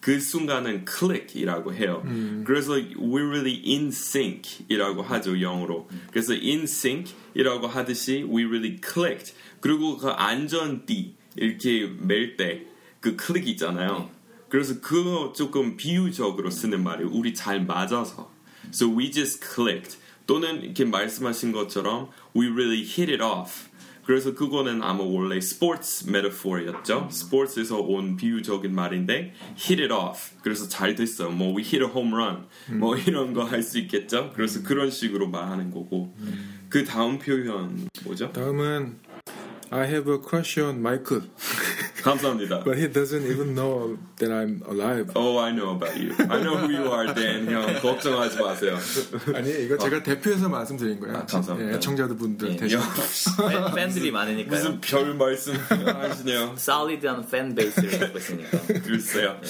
그 0.00 0.20
순간은 0.20 0.84
클릭이라고 0.84 1.74
해요. 1.74 2.02
그래서 2.44 2.74
we're 2.74 3.28
really 3.28 3.62
in 3.66 3.88
sync이라고 3.88 5.02
하죠 5.02 5.40
영어로. 5.40 5.88
그래서 6.10 6.32
in 6.34 6.62
sync이라고 6.64 7.66
하듯이 7.66 8.24
we 8.28 8.44
really 8.44 8.78
clicked. 8.80 9.34
그리고 9.60 9.96
그 9.96 10.08
안전띠 10.08 11.16
이렇게 11.36 11.86
멜 12.00 12.36
때 12.36 12.66
그 13.00 13.14
클릭 13.16 13.46
있잖아요. 13.48 14.10
그래서 14.48 14.80
그거 14.80 15.32
조금 15.32 15.76
비유적으로 15.76 16.50
쓰는 16.50 16.82
말이에요. 16.82 17.10
우리 17.12 17.34
잘 17.34 17.64
맞아서. 17.64 18.30
So 18.72 18.88
we 18.88 19.10
just 19.10 19.40
clicked. 19.40 19.96
또는 20.26 20.62
이렇게 20.62 20.84
말씀하신 20.84 21.52
것처럼 21.52 22.08
we 22.36 22.48
really 22.48 22.82
hit 22.82 23.10
it 23.12 23.22
off. 23.22 23.68
그래서 24.04 24.34
그거는 24.34 24.82
아마 24.84 25.02
원래 25.02 25.40
스포츠 25.40 26.08
메타포였죠. 26.08 27.08
스포츠에서 27.10 27.78
온 27.80 28.16
비유적인 28.16 28.72
말인데 28.72 29.34
hit 29.58 29.82
it 29.82 29.92
off. 29.92 30.30
그래서 30.42 30.68
잘 30.68 30.94
됐어요. 30.94 31.30
뭐 31.30 31.48
we 31.48 31.62
hit 31.62 31.78
a 31.82 31.88
home 31.90 32.12
run. 32.14 32.44
뭐 32.78 32.96
이런 32.96 33.32
거 33.34 33.44
할 33.44 33.62
수 33.62 33.78
있겠죠. 33.78 34.32
그래서 34.34 34.62
그런 34.62 34.90
식으로 34.90 35.28
말하는 35.28 35.70
거고. 35.72 36.14
그 36.68 36.84
다음 36.84 37.18
표현 37.18 37.88
뭐죠? 38.04 38.32
다음은 38.32 38.98
I 39.70 39.86
have 39.88 40.12
a 40.12 40.18
crush 40.24 40.60
on 40.60 40.76
Michael, 40.78 41.24
감사합니다. 42.10 42.62
but 42.64 42.78
he 42.78 42.86
doesn't 42.88 43.26
even 43.26 43.54
know 43.54 43.98
that 44.18 44.30
I'm 44.32 44.62
alive. 44.68 45.10
Oh, 45.16 45.38
I 45.38 45.50
know 45.50 45.74
about 45.74 45.96
you. 45.98 46.14
I 46.30 46.38
know 46.40 46.56
who 46.56 46.70
you 46.70 46.86
are, 46.92 47.12
Dan. 47.12 47.46
형 47.50 47.66
걱정하지 47.82 48.38
마세요. 48.38 48.78
아니 49.34 49.50
이거 49.64 49.76
제가 49.76 50.02
대표해서 50.02 50.48
말씀드린 50.48 51.00
거예요. 51.00 51.16
아, 51.18 51.26
감사합니다. 51.26 51.72
예, 51.72 51.76
애청자분들 51.76 52.52
예. 52.52 52.56
대신. 52.56 52.78
팬- 53.50 53.74
팬들이 53.74 54.10
많으니까요. 54.10 54.50
무슨 54.56 54.80
별 54.80 55.14
말씀 55.14 55.54
하시네요. 55.54 56.54
solid한 56.56 57.26
팬 57.28 57.54
베이스를 57.54 57.98
갖고 57.98 58.18
있으니까. 58.18 58.58
글쎄요. 58.84 59.40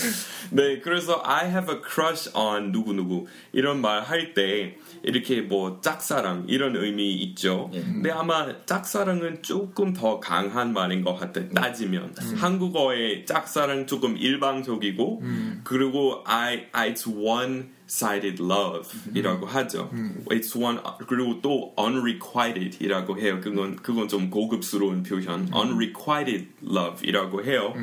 네, 0.50 0.80
그래서 0.80 1.20
I 1.24 1.46
have 1.48 1.72
a 1.74 1.80
crush 1.82 2.30
on 2.34 2.72
누구 2.72 2.92
누구 2.92 3.26
이런 3.52 3.80
말 3.80 4.02
할 4.02 4.34
때 4.34 4.76
이렇게 5.06 5.40
뭐 5.40 5.80
짝사랑 5.80 6.46
이런 6.48 6.74
의미 6.74 7.14
있죠. 7.14 7.70
예. 7.72 7.80
근데 7.80 8.10
아마 8.10 8.48
짝사랑은 8.66 9.42
조금 9.42 9.92
더 9.92 10.18
강한 10.18 10.72
말인 10.72 11.02
것 11.02 11.14
같아. 11.14 11.48
따지면 11.48 12.14
한국어의 12.36 13.24
짝사랑 13.24 13.86
조금 13.86 14.16
일방적이고 14.16 15.22
그리고 15.62 16.22
I, 16.26 16.66
I 16.72 16.92
it's 16.92 17.06
one 17.06 17.66
sided 17.88 18.42
love이라고 18.42 19.46
하죠. 19.46 19.90
It's 20.28 20.60
one 20.60 20.78
그리고 21.06 21.40
또 21.40 21.72
unrequited이라고 21.78 23.18
해요. 23.18 23.40
그건 23.40 23.76
그건 23.76 24.08
좀 24.08 24.28
고급스러운 24.28 25.04
표현. 25.04 25.48
unrequited 25.54 26.48
love이라고 26.68 27.44
해요. 27.44 27.74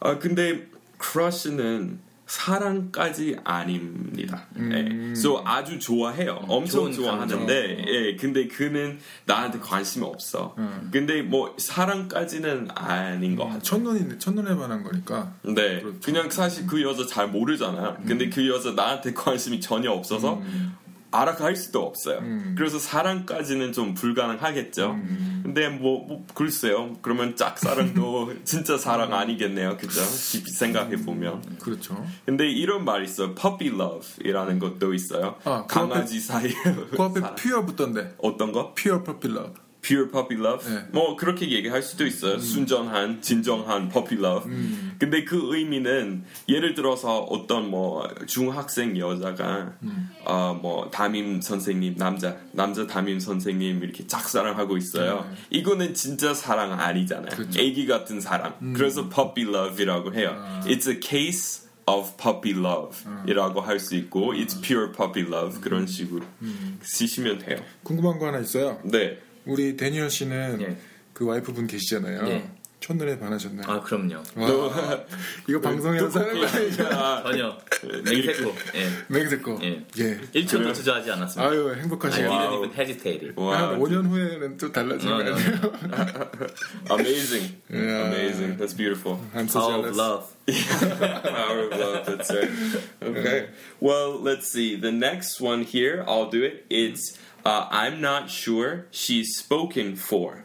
아 0.00 0.18
근데 0.18 0.66
crush는 1.00 2.00
사랑까지 2.28 3.38
아닙니다. 3.42 4.46
예. 4.60 5.10
So 5.12 5.42
아주 5.44 5.78
좋아해요. 5.78 6.44
엄청 6.46 6.92
좋은 6.92 6.92
좋아하는데, 6.92 7.84
예. 7.88 8.16
근데 8.16 8.46
그는 8.46 8.98
나한테 9.24 9.58
관심이 9.58 10.04
없어. 10.04 10.54
근데 10.92 11.22
뭐 11.22 11.54
사랑까지는 11.58 12.68
아닌 12.74 13.34
것 13.34 13.44
같아요. 13.44 13.62
첫눈이 13.62 14.18
첫눈에 14.18 14.54
반한 14.54 14.84
거니까. 14.84 15.32
네, 15.42 15.82
그냥 16.04 16.30
사실 16.30 16.66
그 16.66 16.82
여자 16.82 17.06
잘 17.06 17.28
모르잖아요. 17.28 17.96
근데 18.06 18.28
그 18.28 18.46
여자 18.48 18.72
나한테 18.72 19.14
관심이 19.14 19.58
전혀 19.60 19.90
없어서 19.90 20.40
알아갈 21.10 21.56
수도 21.56 21.84
없어요. 21.86 22.20
그래서 22.56 22.78
사랑까지는 22.78 23.72
좀 23.72 23.94
불가능하겠죠. 23.94 24.98
근데 25.42 25.68
뭐, 25.68 26.06
뭐 26.06 26.26
글쎄요. 26.34 26.96
그러면 27.02 27.36
짝사랑도 27.36 28.34
진짜 28.44 28.76
사랑 28.76 29.14
아니겠네요. 29.14 29.76
그죠? 29.76 30.00
깊이 30.30 30.50
생각해 30.50 30.96
보면. 30.96 31.42
그렇죠. 31.60 32.04
근데 32.26 32.48
이런 32.50 32.84
말 32.84 33.04
있어요. 33.04 33.34
puppy 33.34 33.74
love이라는 33.74 34.58
것도 34.58 34.94
있어요. 34.94 35.36
아, 35.44 35.64
그 35.66 35.74
강아지 35.74 36.20
사이. 36.20 36.48
그 36.52 37.02
앞에 37.02 37.20
pure 37.36 37.64
붙던데. 37.66 38.14
어떤 38.18 38.52
거? 38.52 38.74
pure 38.74 39.02
puppy 39.02 39.32
love. 39.34 39.54
Pure 39.88 40.10
puppy 40.10 40.38
love? 40.38 40.62
네. 40.68 40.84
뭐 40.92 41.16
그렇게 41.16 41.50
얘기할 41.50 41.82
수도 41.82 42.04
있어요. 42.04 42.34
음. 42.34 42.40
순전한, 42.40 43.22
진정한 43.22 43.88
puppy 43.88 44.18
love. 44.22 44.50
근데 44.98 45.24
그 45.24 45.56
의미는 45.56 46.24
예를 46.48 46.74
들어서 46.74 47.20
어떤 47.20 47.70
뭐 47.70 48.06
중학생 48.26 48.98
여자가 48.98 49.72
음. 49.82 50.10
어뭐 50.24 50.90
담임 50.90 51.40
선생님 51.40 51.96
남자 51.96 52.36
남자 52.52 52.86
담임 52.86 53.18
선생님 53.18 53.82
이렇게 53.82 54.06
짝사랑하고 54.06 54.76
있어요. 54.76 55.28
이거는 55.48 55.94
진짜 55.94 56.34
사랑 56.34 56.78
아니잖아요. 56.78 57.30
네. 57.30 57.36
그렇죠. 57.36 57.60
애기 57.60 57.86
같은 57.86 58.20
사랑. 58.20 58.74
그래서 58.74 59.08
puppy 59.08 59.48
love이라고 59.48 60.12
해요. 60.14 60.34
아. 60.36 60.60
It's 60.66 60.86
a 60.88 61.00
case 61.02 61.66
of 61.86 62.12
puppy 62.22 62.52
love이라고 62.52 63.62
할수 63.62 63.94
있고 63.96 64.34
it's 64.34 64.60
pure 64.60 64.92
puppy 64.92 65.26
love 65.26 65.60
그런 65.62 65.86
식으로 65.86 66.22
음. 66.42 66.78
쓰시면 66.82 67.38
돼요. 67.38 67.56
궁금한 67.82 68.18
거 68.18 68.26
하나 68.26 68.40
있어요. 68.40 68.78
네. 68.84 69.18
우리 69.48 69.76
데니얼 69.76 70.10
씨는 70.10 70.60
예. 70.62 70.76
그 71.12 71.24
와이프분 71.26 71.66
계시잖아요. 71.66 72.28
예. 72.28 72.48
첫눈에 72.80 73.18
반하셨나요? 73.18 73.66
아 73.68 73.80
그럼요. 73.80 74.22
와, 74.36 75.04
이거 75.48 75.60
방송에서 75.60 76.20
하는 76.20 76.40
거 76.40 76.46
아니죠? 76.46 76.86
아, 76.92 77.22
전혀 77.24 77.58
맹세코. 78.04 78.54
예. 78.76 78.88
맹세코. 79.08 79.58
예. 79.64 79.84
예. 79.98 80.20
1초도 80.32 80.72
주저하지 80.72 81.10
않았습니다. 81.10 81.50
아유 81.50 81.68
I 81.74 81.80
행복하시네요. 81.80 82.30
didn't 82.30 82.50
wow. 82.50 82.64
even 82.64 82.78
hesitate. 82.78 83.32
와, 83.34 83.70
한 83.70 83.78
5년 83.80 84.06
후에는 84.08 84.56
또 84.58 84.70
달라질 84.70 85.10
어, 85.10 85.16
거 85.16 85.22
어. 85.22 85.24
같아요. 85.90 86.46
amazing, 86.90 87.56
Yeah. 87.68 88.06
amazing. 88.06 88.56
That's 88.58 88.74
beautiful. 88.74 89.18
I'm 89.34 89.48
so 89.48 89.58
Power 89.60 89.74
of 89.88 89.94
jealous. 89.94 89.98
love. 89.98 90.24
Power 91.24 91.58
of 91.66 91.72
love. 91.78 92.06
That's 92.06 92.30
right. 92.30 92.50
Okay. 93.02 93.48
Well, 93.80 94.20
let's 94.22 94.48
see. 94.52 94.76
The 94.76 94.92
next 94.92 95.40
one 95.40 95.62
here, 95.64 96.04
I'll 96.06 96.30
do 96.30 96.44
it. 96.44 96.64
It's 96.70 97.18
uh, 97.48 97.66
I'm 97.70 98.00
not 98.00 98.28
sure 98.28 98.86
she's 98.90 99.38
spoken 99.38 99.92
for. 99.96 100.44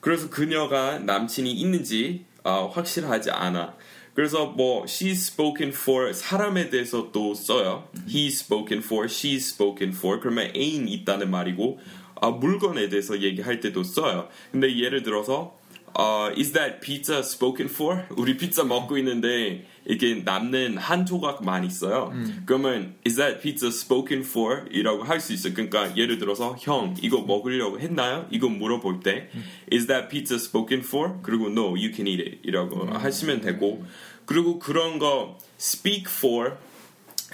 그래서 0.00 0.28
그녀가 0.28 0.98
남친이 0.98 1.50
있는지 1.52 2.26
어, 2.44 2.70
확실하지 2.72 3.30
않아. 3.30 3.74
그래서 4.14 4.46
뭐 4.46 4.84
she's 4.84 5.28
spoken 5.28 5.72
for 5.72 6.12
사람에 6.12 6.68
대해서 6.68 7.10
또 7.10 7.34
써요. 7.34 7.88
He's 8.06 8.40
spoken 8.40 8.82
for, 8.82 9.06
she's 9.06 9.48
spoken 9.48 9.92
for. 9.92 10.20
그러면 10.20 10.52
애인 10.54 10.88
있다는 10.88 11.30
말이고 11.30 11.80
아, 12.20 12.30
물건에 12.30 12.88
대해서 12.88 13.20
얘기할 13.20 13.60
때도 13.60 13.82
써요. 13.82 14.28
근데 14.52 14.78
예를 14.78 15.02
들어서 15.02 15.58
어, 15.98 16.30
is 16.36 16.52
that 16.52 16.80
pizza 16.80 17.20
spoken 17.20 17.70
for? 17.70 18.02
우리 18.16 18.36
피자 18.36 18.64
먹고 18.64 18.98
있는데 18.98 19.66
이게 19.88 20.16
남는 20.24 20.76
한 20.76 21.06
조각만 21.06 21.64
있어요. 21.64 22.12
그러면 22.44 22.96
is 23.06 23.16
that 23.16 23.40
pizza 23.40 23.68
spoken 23.68 24.22
for? 24.22 24.64
이라고 24.70 25.04
할 25.04 25.20
수 25.20 25.32
있어요. 25.32 25.54
그러니까 25.54 25.96
예를 25.96 26.18
들어서 26.18 26.54
형 26.60 26.94
이거 27.00 27.22
먹으려고 27.22 27.80
했나요? 27.80 28.26
이거 28.30 28.48
물어볼 28.48 29.00
때 29.00 29.30
is 29.72 29.86
that 29.86 30.08
pizza 30.08 30.36
spoken 30.36 30.82
for? 30.84 31.14
그리고 31.22 31.46
no, 31.46 31.68
you 31.76 31.92
can 31.94 32.06
eat 32.06 32.20
it 32.20 32.38
이라고 32.44 32.86
하시면 32.92 33.40
되고 33.40 33.82
그리고 34.26 34.58
그런 34.58 34.98
거 34.98 35.38
speak 35.58 36.04
for 36.08 36.56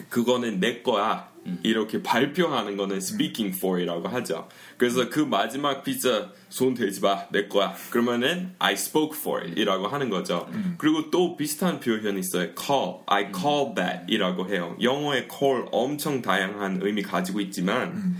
그거는 0.08 0.60
내 0.60 0.82
거야. 0.82 1.30
이렇게 1.64 2.04
발표하는 2.04 2.76
거는 2.76 2.98
speaking 2.98 3.56
for이라고 3.58 4.06
하죠. 4.06 4.48
그래서 4.76 5.08
그 5.10 5.18
마지막 5.18 5.82
피자 5.82 6.30
손 6.48 6.74
대지 6.74 7.00
마, 7.00 7.26
내 7.30 7.48
거야. 7.48 7.74
그러면은 7.90 8.54
I 8.60 8.74
spoke 8.74 9.18
for 9.18 9.44
이라고 9.56 9.88
하는 9.88 10.08
거죠. 10.08 10.48
그리고 10.78 11.10
또 11.10 11.36
비슷한 11.36 11.80
표현이 11.80 12.20
있어요. 12.20 12.50
call, 12.56 12.98
I 13.06 13.32
called 13.34 13.74
that 13.74 14.04
이라고 14.06 14.48
해요. 14.48 14.76
영어의 14.80 15.26
call 15.28 15.66
엄청 15.72 16.22
다양한 16.22 16.78
의미 16.80 17.02
가지고 17.02 17.40
있지만 17.40 18.16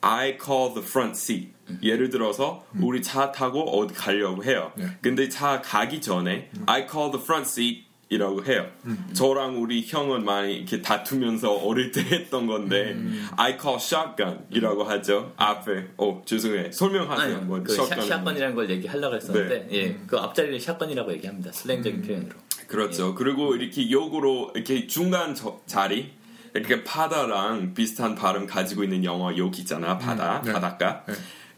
I 0.00 0.38
call 0.40 0.72
the 0.72 0.86
front 0.86 1.18
seat. 1.18 1.52
예를 1.82 2.10
들어서 2.10 2.64
우리 2.80 3.02
차 3.02 3.32
타고 3.32 3.62
어디 3.62 3.94
가려고 3.94 4.44
해요. 4.44 4.72
네. 4.76 4.86
근데 5.00 5.28
차 5.28 5.60
가기 5.62 6.00
전에 6.00 6.50
I 6.66 6.86
call 6.88 7.10
the 7.10 7.22
front 7.22 7.48
seat 7.48 7.86
이라고 8.12 8.44
해요. 8.44 8.66
저랑 9.14 9.62
우리 9.62 9.82
형은 9.86 10.24
많이 10.24 10.54
이렇게 10.56 10.82
다투면서 10.82 11.50
어릴 11.54 11.92
때 11.92 12.02
했던 12.02 12.46
건데 12.46 12.94
I 13.36 13.56
call 13.58 13.78
shotgun 13.80 14.40
이라고 14.50 14.84
하죠. 14.84 15.32
앞에 15.36 15.86
어 15.96 16.20
죄송해요. 16.26 16.70
설명하세요. 16.72 17.36
아니, 17.36 17.44
뭐그 17.46 17.72
shotgun. 17.72 18.00
샷, 18.06 18.16
샷건이라는 18.18 18.54
걸 18.54 18.68
얘기하려고 18.70 19.16
했었는데, 19.16 19.68
예, 19.72 19.96
그 20.06 20.18
앞자리를 20.18 20.60
샷건이라고 20.60 21.12
얘기합니다. 21.14 21.50
슬랭적인 21.52 22.02
표현으로. 22.02 22.32
그렇죠. 22.68 23.14
그리고 23.14 23.54
이렇게 23.56 23.90
욕으로 23.90 24.52
이렇게 24.54 24.86
중간 24.86 25.34
저- 25.34 25.60
자리 25.66 26.12
이렇게 26.54 26.84
바다랑 26.84 27.72
비슷한 27.72 28.14
발음 28.14 28.46
가지고 28.46 28.84
있는 28.84 29.04
영어 29.04 29.34
욕 29.38 29.58
있잖아. 29.58 29.96
바다, 29.96 30.42
네. 30.44 30.52
바닷가. 30.52 31.02
네. 31.06 31.14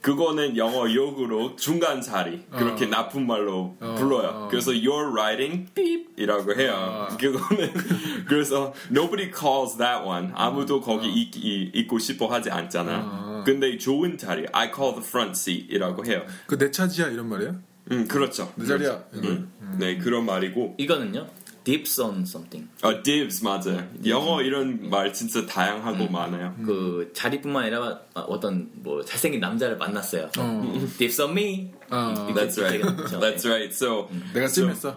그거는 0.08 0.58
영어 0.58 0.92
욕으로 0.92 1.56
중간 1.56 2.02
자리 2.02 2.44
그렇게 2.50 2.84
어. 2.84 2.88
나쁜 2.88 3.26
말로 3.26 3.74
어, 3.80 3.94
불러요. 3.98 4.28
어. 4.34 4.48
그래서 4.50 4.70
you're 4.72 5.10
writing 5.14 5.66
beep이라고 5.72 6.54
해요. 6.56 7.08
어. 7.10 7.16
그거는 7.16 7.72
그래서 8.28 8.74
nobody 8.90 9.30
calls 9.34 9.78
that 9.78 10.06
one. 10.06 10.30
아무도 10.34 10.82
거기 10.82 11.08
있, 11.10 11.34
이- 11.36 11.70
있고 11.72 11.98
싶어 11.98 12.26
하지 12.26 12.50
않잖아. 12.50 13.00
어. 13.02 13.42
근데 13.46 13.78
좋은 13.78 14.18
자리 14.18 14.44
I 14.52 14.70
call 14.74 14.92
the 14.94 15.02
front 15.08 15.30
seat이라고 15.38 16.04
해요. 16.04 16.22
그 16.48 16.58
내 16.58 16.70
차지야 16.70 17.08
이런 17.08 17.30
말이에요? 17.30 17.56
음 17.92 18.06
그렇죠. 18.06 18.52
내 18.56 18.66
자리야. 18.66 19.04
음. 19.14 19.50
네 19.78 19.96
그런 19.96 20.26
말이고 20.26 20.74
이거는요, 20.76 21.26
dips 21.64 21.98
on 22.00 22.22
something. 22.22 22.68
어, 22.82 23.02
dibs 23.02 23.42
맞아요. 23.42 23.88
영어 24.06 24.42
이런 24.42 24.88
말 24.90 25.12
진짜 25.12 25.44
다양하고 25.46 26.08
많아요. 26.08 26.54
그 26.64 27.10
자리뿐만 27.14 27.64
아니라 27.64 28.00
어떤 28.14 28.68
뭐 28.74 29.02
잘생긴 29.04 29.40
남자를 29.40 29.76
만났어요. 29.78 30.30
어. 30.38 30.86
dips 30.98 31.20
on 31.22 31.30
me. 31.32 31.72
어. 31.90 32.32
That's 32.34 32.58
right. 32.60 32.84
얘기하죠. 32.86 33.18
That's 33.20 33.46
right. 33.46 33.72
So 33.74 34.08
내가 34.34 34.44
so- 34.46 34.62
찜했어. 34.66 34.94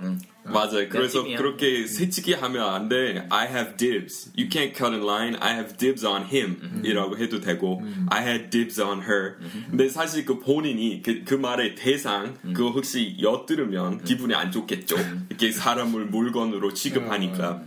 맞아요. 0.52 0.90
그래서 0.90 1.24
찜이야. 1.24 1.38
그렇게 1.38 1.86
새치기 1.88 2.34
하면 2.34 2.74
안 2.74 2.90
돼. 2.90 3.26
I 3.30 3.48
have 3.48 3.78
dibs. 3.78 4.32
You 4.38 4.50
can't 4.50 4.74
cut 4.76 4.94
in 4.94 5.04
line. 5.04 5.38
I 5.40 5.54
have 5.54 5.78
dibs 5.78 6.06
on 6.06 6.26
him. 6.26 6.82
이라고 6.84 7.18
해도 7.18 7.40
되고 7.40 7.82
I 8.10 8.24
had 8.24 8.50
dibs 8.50 8.80
on 8.82 9.02
her. 9.02 9.36
근데 9.70 9.90
사실 9.90 10.26
그 10.26 10.40
본인이 10.40 11.02
그, 11.02 11.24
그 11.24 11.34
말의 11.34 11.76
대상 11.76 12.36
그거 12.42 12.70
혹시 12.72 13.18
엿들으면 13.22 14.04
기분이 14.04 14.34
안 14.34 14.52
좋겠죠. 14.52 14.96
이렇게 15.30 15.52
사람을 15.52 16.06
물건으로 16.06 16.74
취급하니까. 16.74 17.62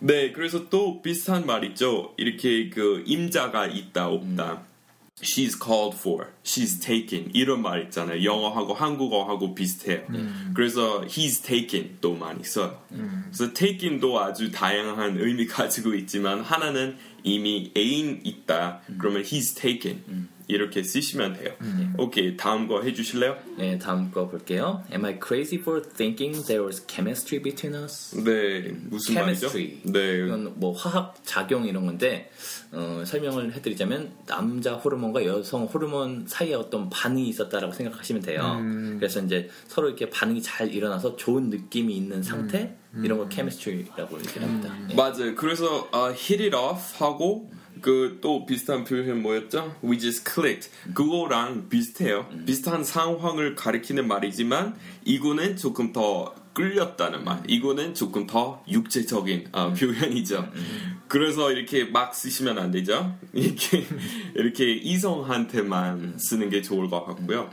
네, 0.00 0.32
그래서 0.32 0.68
또 0.68 1.00
비슷한 1.00 1.46
말 1.46 1.64
있죠. 1.64 2.12
이렇게 2.16 2.68
그 2.70 3.04
임자가 3.06 3.66
있다 3.68 4.08
없다. 4.08 4.62
She's 5.24 5.54
called 5.54 5.96
for, 5.96 6.32
she's 6.44 6.80
taken 6.80 7.30
이런 7.32 7.62
말 7.62 7.84
있잖아요. 7.84 8.24
영어하고 8.24 8.74
한국어하고 8.74 9.54
비슷해요. 9.54 10.02
그래서 10.52 11.02
he's 11.06 11.44
taken 11.44 11.98
도 12.00 12.14
많이 12.16 12.42
써요. 12.42 12.82
그래서 13.30 13.52
taken도 13.52 14.18
아주 14.18 14.50
다양한 14.50 15.18
의미 15.20 15.46
가지고 15.46 15.94
있지만 15.94 16.40
하나는 16.40 16.96
이미 17.22 17.70
애인 17.76 18.22
있다. 18.24 18.80
그러면 18.98 19.22
he's 19.22 19.54
taken 19.56 20.28
이렇게 20.48 20.82
쓰시면 20.82 21.34
돼요. 21.34 21.52
오케이 21.98 22.36
다음 22.36 22.66
거 22.66 22.82
해주실래요? 22.82 23.36
네, 23.58 23.78
다음 23.78 24.10
거 24.10 24.28
볼게요. 24.28 24.82
Am 24.92 25.04
I 25.04 25.18
crazy 25.24 25.60
for 25.60 25.82
thinking 25.82 26.44
there 26.46 26.64
was 26.64 26.84
chemistry 26.88 27.42
between 27.42 27.74
us? 27.82 28.14
네 28.24 28.72
무슨 28.90 29.14
chemistry. 29.14 29.80
말이죠? 29.84 29.92
네 29.92 30.26
이건 30.26 30.52
뭐 30.56 30.72
화학 30.72 31.14
작용 31.24 31.66
이런 31.66 31.86
건데 31.86 32.30
어, 32.72 33.02
설명을 33.06 33.54
해드리자면 33.54 34.12
남자 34.26 34.74
호르몬과 34.74 35.24
여성 35.26 35.64
호르몬 35.64 36.24
사이에 36.26 36.54
어떤 36.54 36.88
반응이 36.90 37.28
있었다라고 37.28 37.72
생각하시면 37.72 38.22
돼요. 38.22 38.60
그래서 38.98 39.20
이제 39.20 39.48
서로 39.68 39.88
이렇게 39.88 40.08
반응이 40.10 40.42
잘 40.42 40.72
일어나서 40.72 41.16
좋은 41.16 41.50
느낌이 41.50 41.96
있는 41.96 42.22
상태 42.22 42.76
이런 43.02 43.18
걸 43.18 43.28
chemistry라고 43.30 44.18
얘기를 44.18 44.42
합니다. 44.42 44.74
예. 44.90 44.94
맞아요. 44.94 45.34
그래서 45.34 45.88
어, 45.92 46.10
hit 46.10 46.42
it 46.42 46.54
off 46.54 47.02
하고 47.02 47.50
그 47.82 48.18
또 48.22 48.46
비슷한 48.46 48.84
표현 48.84 49.20
뭐였죠? 49.20 49.76
We 49.84 49.98
just 49.98 50.24
clicked. 50.24 50.70
그거랑 50.94 51.68
비슷해요. 51.68 52.26
비슷한 52.46 52.84
상황을 52.84 53.54
가리키는 53.54 54.06
말이지만 54.08 54.76
이거는 55.04 55.56
조금 55.56 55.92
더 55.92 56.34
끌렸다는 56.54 57.24
말. 57.24 57.42
이거는 57.48 57.94
조금 57.94 58.26
더 58.26 58.62
육체적인 58.68 59.48
어, 59.52 59.72
표현이죠. 59.74 60.50
그래서 61.08 61.50
이렇게 61.50 61.84
막 61.84 62.14
쓰시면 62.14 62.58
안 62.58 62.70
되죠. 62.70 63.18
이렇게 63.32 63.84
이렇게 64.34 64.72
이성한테만 64.72 66.18
쓰는 66.18 66.48
게 66.50 66.62
좋을 66.62 66.88
것 66.88 67.04
같고요. 67.04 67.50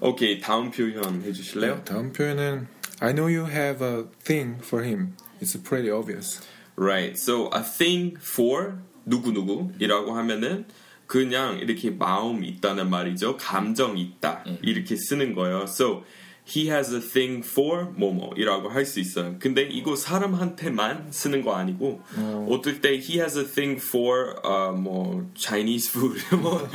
오케이 0.00 0.40
다음 0.40 0.70
표현 0.70 1.22
해주실래요? 1.22 1.82
다음 1.84 2.12
표현은 2.12 2.66
I 3.00 3.12
know 3.12 3.26
you 3.32 3.48
have 3.48 3.84
a 3.84 4.04
thing 4.24 4.58
for 4.64 4.84
him. 4.84 5.14
It's 5.40 5.56
pretty 5.62 5.90
obvious. 5.90 6.40
Right. 6.76 7.18
So 7.18 7.50
a 7.52 7.62
thing 7.62 8.18
for 8.20 8.78
누구 9.08 9.32
누구이라고 9.32 10.12
하면은 10.12 10.66
그냥 11.06 11.58
이렇게 11.58 11.90
마음 11.90 12.44
있다는 12.44 12.90
말이죠. 12.90 13.36
감정 13.38 13.96
있다 13.96 14.44
이렇게 14.62 14.94
쓰는 14.96 15.34
거예요. 15.34 15.62
So 15.62 16.04
he 16.46 16.70
has 16.70 16.94
a 16.94 17.00
thing 17.00 17.46
for 17.46 17.92
뭐뭐이라고 17.96 18.68
할 18.70 18.84
수 18.86 19.00
있어요. 19.00 19.36
근데 19.38 19.62
이거 19.62 19.96
사람한테만 19.96 21.08
쓰는 21.10 21.42
거 21.42 21.54
아니고 21.54 22.00
어떨 22.48 22.80
때 22.80 22.92
he 22.98 23.18
has 23.20 23.38
a 23.38 23.44
thing 23.44 23.80
for 23.82 24.36
어, 24.42 24.72
뭐 24.72 25.30
Chinese 25.34 25.90
food, 25.90 26.20
뭐 26.36 26.66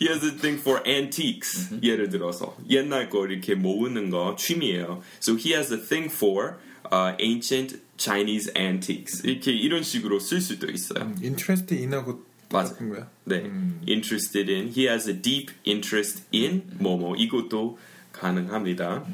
he 0.00 0.08
has 0.08 0.24
a 0.24 0.36
thing 0.36 0.60
for 0.60 0.82
antiques 0.86 1.70
예를 1.82 2.08
들어서 2.10 2.56
옛날 2.70 3.08
거 3.08 3.26
이렇게 3.26 3.54
모으는 3.54 4.10
거 4.10 4.34
취미예요. 4.36 5.02
So 5.20 5.36
he 5.36 5.54
has 5.54 5.72
a 5.72 5.78
thing 5.80 6.12
for 6.12 6.56
uh, 6.92 7.16
ancient 7.18 7.80
Chinese 7.97 8.51
antiques 8.57 9.25
이렇게 9.25 9.51
이런 9.51 9.83
식으로 9.83 10.19
쓸 10.19 10.41
수도 10.41 10.69
있어요. 10.69 11.13
Interest 11.21 11.73
in하고 11.73 12.25
맞아. 12.49 12.69
똑같은 12.69 12.89
거야. 12.89 13.09
네, 13.25 13.49
interested 13.87 14.51
in. 14.51 14.69
He 14.69 14.87
has 14.87 15.09
a 15.09 15.21
deep 15.21 15.51
interest 15.65 16.23
in 16.33 16.63
뭐뭐 16.79 17.15
이것도 17.15 17.77
가능합니다. 18.11 19.05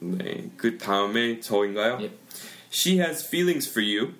네, 0.00 0.50
그 0.56 0.78
다음에 0.78 1.40
저인가요? 1.40 1.98
예. 2.02 2.12
She 2.72 2.98
has 3.00 3.26
feelings 3.26 3.68
for 3.68 3.84
you. 3.84 4.14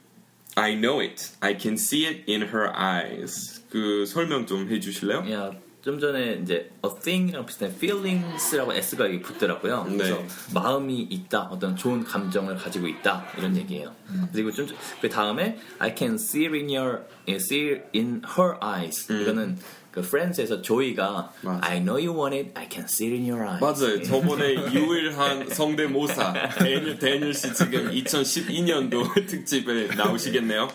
I 0.57 0.75
know 0.75 1.01
it. 1.01 1.31
I 1.41 1.57
can 1.59 1.75
see 1.75 2.07
it 2.07 2.25
in 2.31 2.43
her 2.43 2.71
eyes. 2.75 3.63
그 3.71 4.05
설명 4.05 4.47
좀 4.47 4.69
해주실래요? 4.69 5.25
야, 5.31 5.53
좀 5.86 6.00
전에 6.00 6.40
이제 6.42 6.72
a 6.84 6.92
thing이랑 7.04 7.46
비슷한 7.46 7.70
feelings라고 7.70 8.74
s가 8.74 9.06
여기 9.06 9.22
붙더라고요. 9.22 9.84
네. 9.84 9.98
그래서 9.98 10.24
마음이 10.56 11.00
있다, 11.12 11.42
어떤 11.52 11.76
좋은 11.76 12.04
감정을 12.04 12.56
가지고 12.56 12.88
있다 12.88 13.24
이런 13.38 13.56
얘기예요. 13.56 13.94
그리고 14.34 14.52
좀 14.52 14.66
그 15.00 15.08
다음에 15.10 15.60
I 15.78 15.94
can 15.96 16.16
see 16.16 16.48
it 16.48 16.56
in 16.58 16.70
your 16.76 17.04
see 17.30 17.70
it 17.72 17.84
in 17.94 18.24
her 18.36 18.56
eyes. 18.64 19.12
이거는 19.14 19.60
그 19.92 20.00
Friends에서 20.02 20.62
조이가 20.64 21.32
맞아. 21.44 21.60
I 21.62 21.80
know 21.80 21.98
you 22.04 22.12
want 22.20 22.36
it, 22.36 22.52
I 22.56 22.68
can 22.70 22.86
see 22.86 23.08
it 23.08 23.16
in 23.22 23.30
your 23.32 23.48
eyes. 23.48 23.64
맞아요. 23.64 24.02
저번에 24.02 24.56
유일한 24.74 25.48
성대모사 25.48 26.34
데니엘, 26.58 26.98
데니엘 26.98 27.34
씨 27.36 27.54
지금 27.54 27.92
2012년도 27.92 29.14
특집에 29.30 29.96
나오시겠네요. 29.96 30.68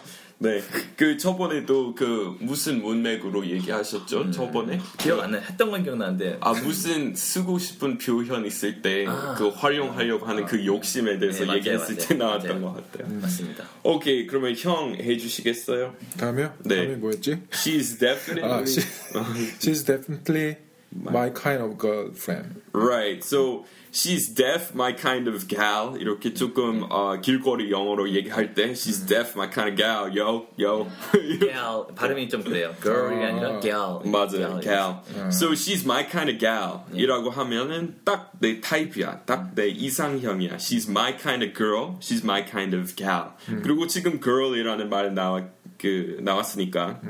네, 0.43 0.63
그 0.97 1.19
저번에도 1.19 1.95
그 1.95 2.35
무슨 2.41 2.81
문맥으로 2.81 3.47
얘기하셨죠? 3.47 4.31
저번에 4.31 4.81
기억 4.99 5.21
안 5.21 5.33
나. 5.33 5.39
했던 5.39 5.71
건 5.71 5.83
기억나는데 5.85 6.39
아 6.41 6.55
무슨 6.55 7.15
쓰고 7.15 7.59
싶은 7.59 7.99
표현 7.99 8.47
있을 8.47 8.81
때 8.81 9.05
아. 9.07 9.35
그 9.37 9.49
활용하려고 9.51 10.25
하는 10.25 10.47
그 10.47 10.65
욕심에 10.65 11.19
대해서 11.19 11.45
네, 11.45 11.57
얘기했을 11.57 11.95
맞아요. 11.95 12.09
때 12.09 12.15
나왔던 12.15 12.63
맞아요. 12.63 12.75
것 12.75 12.91
같아요. 12.93 13.21
맞습니다. 13.21 13.65
오케이, 13.83 14.27
그러면 14.27 14.55
형 14.57 14.95
해주시겠어요? 14.95 15.95
다음이요? 16.19 16.55
네. 16.65 16.77
다음이 16.77 16.97
뭐였지? 16.97 17.43
She's 17.51 18.01
definitely 18.01 18.51
아, 18.51 18.63
she, 18.63 18.81
she's 19.61 19.85
definitely 19.85 20.57
my 20.92 21.30
kind 21.30 21.62
of 21.62 21.78
girlfriend. 21.78 22.62
Right. 22.72 23.22
So 23.22 23.66
she's 23.92 24.30
deaf, 24.30 24.74
my 24.74 24.94
kind 24.94 25.28
of 25.28 25.46
gal. 25.50 25.98
이렇게 26.00 26.34
조금 26.34 26.86
어, 26.90 27.20
길거리 27.22 27.70
영어로 27.70 28.10
얘기할 28.12 28.54
때 28.54 28.72
she's 28.72 29.06
deaf, 29.06 29.36
my 29.36 29.48
kind 29.48 29.70
of 29.70 29.76
gal. 29.76 30.10
Yo, 30.16 30.48
yo. 30.58 30.88
gal 31.42 31.88
발음이 31.96 32.30
좀 32.30 32.44
그래요. 32.44 32.74
girl이 32.82 33.22
아니라 33.26 33.60
gal. 33.60 34.00
맞아요, 34.06 34.62
gal. 34.62 35.02
So 35.32 35.52
she's 35.52 35.84
my 35.84 36.04
kind 36.10 36.30
of 36.32 36.40
gal. 36.40 36.86
예. 36.94 37.00
이라고 37.02 37.30
하면은 37.30 37.96
딱 38.06 38.32
내 38.40 38.62
타입이야. 38.62 39.26
딱 39.26 39.54
내 39.56 39.68
이상형이야. 39.68 40.56
She's 40.58 40.90
my 40.90 41.12
kind 41.18 41.44
of 41.44 41.54
girl. 41.54 41.98
She's 42.00 42.24
my 42.24 42.42
kind 42.50 42.74
of 42.74 42.96
gal. 42.96 43.32
그리고 43.64 43.88
지금 43.88 44.22
girl이라는 44.22 44.88
말 44.90 45.14
나와 45.14 45.44
그 45.81 46.19
나왔으니까 46.21 47.01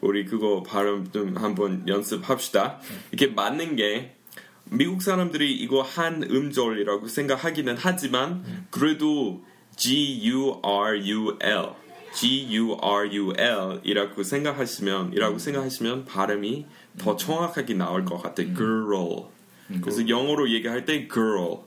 우리 0.00 0.24
그거 0.24 0.62
발음 0.62 1.10
좀 1.12 1.36
한번 1.36 1.86
연습합시다. 1.86 2.80
이렇게 3.12 3.32
맞는 3.34 3.76
게 3.76 4.16
미국 4.64 5.02
사람들이 5.02 5.52
이거 5.52 5.82
한 5.82 6.22
음절이라고 6.22 7.08
생각하기는 7.08 7.76
하지만 7.78 8.66
그래도 8.70 9.44
G 9.76 10.20
U 10.28 10.60
R 10.62 11.06
U 11.06 11.36
L 11.40 11.70
G 12.14 12.48
U 12.52 12.78
R 12.80 13.12
U 13.12 13.32
L 13.36 13.80
이라고 13.84 14.22
생각하시면 14.22 15.12
이라고 15.12 15.38
생각하시면 15.38 16.06
발음이 16.06 16.66
더 16.98 17.16
정확하게 17.16 17.74
나올 17.74 18.04
것 18.04 18.22
같아요. 18.22 18.54
girl. 18.54 19.33
그래서 19.80 20.08
영어로 20.08 20.50
얘기할 20.50 20.84
때 20.84 21.08
girl. 21.08 21.58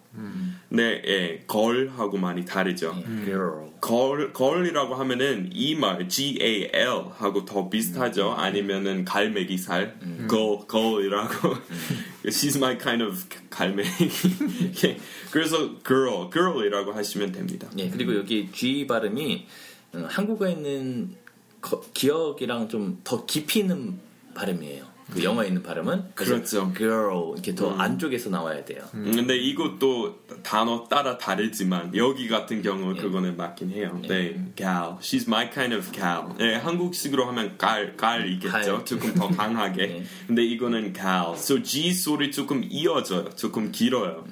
네, 0.70 1.02
예, 1.06 1.44
걸하고 1.48 2.18
많이 2.18 2.44
다르죠. 2.46 2.96
girl. 3.26 3.68
걸, 3.80 4.34
걸이라고 4.34 4.96
하면은 4.96 5.50
이 5.54 5.76
말 5.76 6.10
G 6.10 6.38
A 6.42 6.70
L 6.74 7.06
하고 7.16 7.46
더 7.46 7.70
비슷하죠. 7.70 8.32
아니면은 8.32 9.06
갈매기 9.06 9.58
살 9.58 10.00
걸, 10.28 10.66
걸이라고 10.68 11.56
She's 12.26 12.58
my 12.58 12.78
kind 12.80 13.04
of 13.04 13.26
갈매기. 13.50 14.10
예, 14.86 14.98
그래서 15.32 15.58
girl, 15.86 16.30
girl이라고 16.34 16.92
하시면 16.94 17.32
됩니다. 17.32 17.68
예, 17.78 17.90
그리고 17.90 18.16
여기 18.16 18.50
G 18.52 18.86
발음이 18.88 19.46
어, 19.94 20.06
한국어에 20.10 20.52
있는 20.54 21.16
거- 21.62 21.82
기억이랑 21.94 22.68
좀 22.70 23.00
더 23.04 23.26
깊이 23.26 23.60
있는 23.60 24.00
발음이에요. 24.34 24.86
그 25.12 25.24
영어에 25.24 25.48
있는 25.48 25.64
발음은 25.64 26.16
그렇죠. 26.16 26.74
girl 26.76 27.34
이렇게 27.34 27.56
더 27.56 27.74
안쪽에서 27.78 28.30
나와야 28.30 28.66
돼요. 28.66 28.82
음, 28.94 29.12
근데 29.16 29.38
이것도 29.38 30.20
단어 30.44 30.86
따라 30.90 31.18
다르지만 31.18 31.96
여기 31.96 32.28
같은 32.28 32.62
경우 32.62 32.94
예. 32.96 33.02
그거는 33.02 33.38
맞긴 33.38 33.72
해요. 33.72 34.02
네, 34.08 34.36
gal. 34.56 34.98
She's 35.00 35.28
my 35.28 35.50
kind 35.50 35.74
of 35.74 35.92
gal. 35.92 36.36
네, 36.38 36.56
한국식으로 36.56 37.26
하면. 37.28 37.58
갈. 37.58 37.96
조금 38.86 39.14
더 39.14 39.30
강하게. 39.30 39.82
예. 39.84 40.04
근데 40.28 40.44
이거는 40.44 40.92
gal. 40.94 41.34
So 41.36 41.64
G 41.64 41.94
소리 41.94 42.32
조금 42.32 42.64
이어져요. 42.70 43.30
조금 43.36 43.72
길어요. 43.72 44.26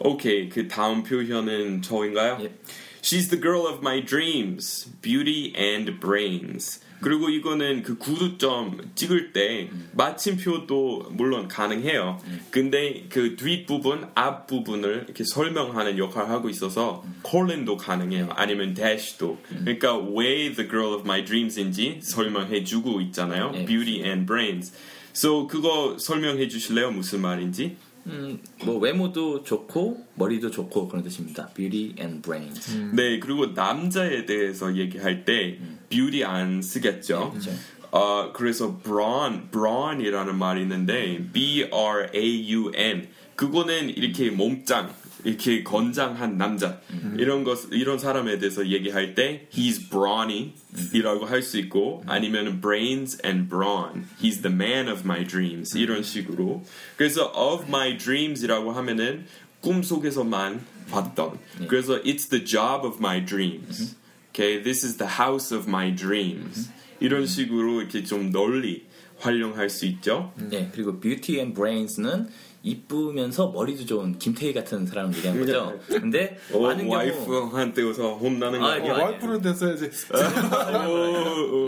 오케이, 0.00 0.48
그 0.48 0.68
다음 0.68 1.02
표현은 1.02 1.82
저인가요? 1.82 2.38
예. 2.42 2.54
She's 3.02 3.30
the 3.30 3.40
girl 3.40 3.66
of 3.66 3.78
my 3.80 4.04
dreams, 4.04 4.90
beauty 5.02 5.52
and 5.56 5.98
brains. 5.98 6.80
그리고 7.00 7.28
이거는 7.28 7.82
그 7.82 7.96
구두점 7.98 8.90
찍을 8.94 9.32
때 9.32 9.70
마침표도 9.92 11.08
물론 11.10 11.48
가능해요. 11.48 12.20
근데 12.50 13.06
그 13.08 13.36
뒷부분, 13.36 14.08
앞부분을 14.14 15.04
이렇게 15.06 15.24
설명하는 15.24 15.98
역할을 15.98 16.30
하고 16.30 16.48
있어서 16.48 17.04
콜린도 17.22 17.76
가능해요. 17.76 18.30
아니면 18.30 18.74
dash도. 18.74 19.38
그러니까 19.48 19.96
왜 19.96 20.52
the 20.52 20.68
girl 20.68 20.94
of 20.94 21.02
my 21.02 21.24
dreams인지 21.24 22.00
설명해 22.02 22.64
주고 22.64 23.00
있잖아요. 23.00 23.52
예. 23.54 23.64
beauty 23.64 24.02
and 24.04 24.26
brains. 24.26 24.72
So 25.14 25.46
그거 25.46 25.96
설명해 25.98 26.48
주실래요? 26.48 26.90
무슨 26.92 27.20
말인지? 27.20 27.76
음, 28.08 28.38
뭐 28.64 28.78
외모도 28.78 29.42
좋고 29.42 30.06
머리도 30.14 30.50
좋고 30.50 30.88
그런 30.88 31.04
뜻입니다. 31.04 31.48
beauty 31.54 31.94
and 31.98 32.22
brains. 32.22 32.76
네, 32.94 33.18
그리고 33.18 33.46
남자에 33.46 34.24
대해서 34.24 34.76
얘기할 34.76 35.24
때 35.24 35.58
beauty 35.88 36.24
안 36.24 36.62
쓰겠죠. 36.62 37.30
그렇죠. 37.30 37.50
어, 37.90 38.32
그래서 38.32 38.78
brawn, 38.82 39.50
brawn이라는 39.50 40.36
말이 40.36 40.62
있는데 40.62 41.24
B 41.32 41.68
R 41.72 42.10
A 42.14 42.52
U 42.52 42.72
N 42.74 43.08
그거는 43.34 43.90
이렇게 43.90 44.30
몸짱, 44.30 44.92
이렇게 45.28 45.62
건장한 45.62 46.38
남자 46.38 46.80
이런 47.18 47.44
것 47.44 47.68
이런 47.70 47.98
사람에 47.98 48.38
대해서 48.38 48.66
얘기할 48.66 49.14
때 49.14 49.46
he's 49.52 49.90
brawny이라고 49.90 51.26
할 51.26 51.42
수 51.42 51.58
있고 51.58 52.02
아니면 52.06 52.60
brains 52.60 53.18
and 53.24 53.48
brawn, 53.48 54.06
he's 54.20 54.42
the 54.42 54.54
man 54.54 54.88
of 54.88 55.02
my 55.04 55.24
dreams 55.26 55.76
이런 55.76 56.02
식으로 56.02 56.64
그래서 56.96 57.30
of 57.34 57.66
my 57.68 57.96
dreams이라고 57.98 58.72
하면은 58.72 59.26
꿈 59.60 59.82
속에서만 59.82 60.64
봤던 60.90 61.38
그래서 61.68 62.00
it's 62.02 62.28
the 62.30 62.44
job 62.44 62.86
of 62.86 62.98
my 62.98 63.24
dreams. 63.24 63.96
Okay, 64.30 64.62
this 64.62 64.84
is 64.84 64.96
the 64.96 65.10
house 65.18 65.54
of 65.54 65.68
my 65.68 65.94
dreams. 65.94 66.70
이런 67.00 67.26
식으로 67.26 67.80
이렇게 67.80 68.02
좀 68.04 68.30
널리 68.30 68.86
활용할 69.18 69.68
수 69.68 69.84
있죠. 69.86 70.32
예, 70.52 70.70
그리고 70.72 71.00
beauty 71.00 71.40
and 71.40 71.54
brains는 71.54 72.28
이쁘면서 72.62 73.50
머리도 73.50 73.86
좋은 73.86 74.18
김태희 74.18 74.52
같은 74.52 74.86
사람을 74.86 75.14
얘기한 75.16 75.38
거죠. 75.40 75.78
근데 75.86 76.38
어, 76.52 76.60
많은 76.60 76.86
경우 76.88 76.96
와이프한테서 76.96 78.14
혼나는 78.16 78.62
아, 78.62 78.78
거. 78.80 78.84
이거 79.12 79.32
어, 79.34 79.40
됐어야지. 79.40 79.90
어, 80.12 80.18
어, 80.18 81.66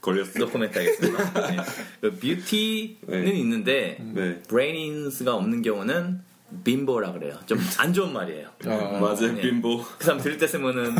걸렸어. 0.00 0.38
노코멘트 0.38 0.78
하겠습니다. 0.78 1.46
네. 1.50 1.56
그 2.00 2.10
beauty는 2.18 3.24
네. 3.24 3.30
있는데 3.32 3.96
네. 4.12 4.42
brains가 4.48 5.34
없는 5.34 5.62
경우는 5.62 6.20
빈보라 6.62 7.12
그래요. 7.12 7.38
좀 7.46 7.58
안 7.78 7.92
좋은 7.92 8.12
말이에요. 8.12 8.48
아, 8.66 8.98
맞아요, 9.00 9.32
네. 9.32 9.40
빈보. 9.40 9.82
그 9.98 10.04
사람 10.04 10.20
들을 10.20 10.38
때 10.38 10.46
쓰면은 10.46 10.94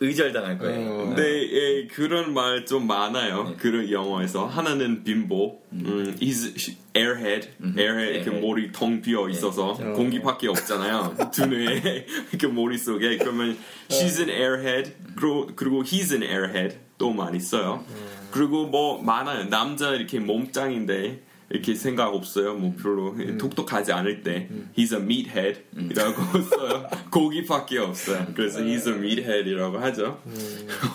의절당할 0.00 0.58
거예요. 0.58 0.90
어. 0.90 1.04
근데 1.06 1.22
예, 1.52 1.86
그런 1.86 2.34
말 2.34 2.64
좀 2.66 2.86
많아요. 2.86 3.54
그런 3.58 3.90
영어에서 3.90 4.46
하나는 4.46 5.04
빈보, 5.04 5.60
음, 5.72 6.16
he's 6.20 6.74
airhead, 6.96 7.48
airhead 7.76 8.14
이렇게 8.16 8.30
네. 8.30 8.40
머리 8.40 8.72
텅 8.72 9.02
비어 9.02 9.28
있어서 9.28 9.74
공기밖에 9.74 10.48
없잖아요. 10.48 11.16
두뇌에 11.32 12.06
이렇게 12.30 12.46
머릿 12.46 12.80
속에 12.80 13.18
그러면 13.18 13.56
she's 13.88 14.18
an 14.20 14.30
airhead, 14.30 14.92
그리고, 15.16 15.48
그리고 15.54 15.82
he's 15.82 16.12
an 16.12 16.22
airhead 16.22 16.78
또 16.98 17.10
많이 17.12 17.38
써요. 17.40 17.84
그리고 18.30 18.66
뭐 18.66 19.02
많아요. 19.02 19.48
남자 19.48 19.90
이렇게 19.94 20.18
몸짱인데. 20.20 21.20
이렇게 21.54 21.74
생각 21.76 22.08
없어요. 22.12 22.54
뭐 22.54 22.74
별로 22.80 23.14
똑똑하지 23.38 23.92
않을 23.92 24.22
때 24.22 24.48
he's 24.76 24.92
a 24.92 25.00
meathead이라고 25.00 26.40
써요. 26.42 26.88
고기밖에 27.10 27.78
없어요. 27.78 28.26
그래서 28.34 28.58
he's 28.60 28.88
a 28.88 28.94
meathead이라고 28.94 29.78
하죠. 29.78 30.20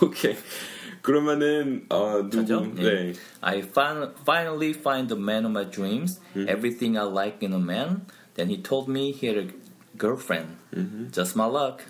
오케이. 0.03 0.35
그러면은 1.01 1.85
어 1.89 2.27
누구? 2.29 2.43
예. 2.79 2.83
네. 2.83 3.13
I 3.41 3.59
fin- 3.59 4.11
finally 4.21 4.71
find 4.77 5.07
the 5.07 5.17
man 5.21 5.45
of 5.45 5.51
my 5.51 5.63
dreams, 5.69 6.19
everything 6.35 6.97
I 6.97 7.05
like 7.09 7.37
in 7.41 7.53
a 7.53 7.59
man. 7.59 8.01
Then 8.35 8.49
he 8.49 8.61
told 8.61 8.89
me 8.91 9.11
he 9.13 9.27
had 9.27 9.37
a 9.39 9.47
girlfriend. 9.97 10.57
Just 11.13 11.37
my 11.37 11.47
luck. 11.47 11.83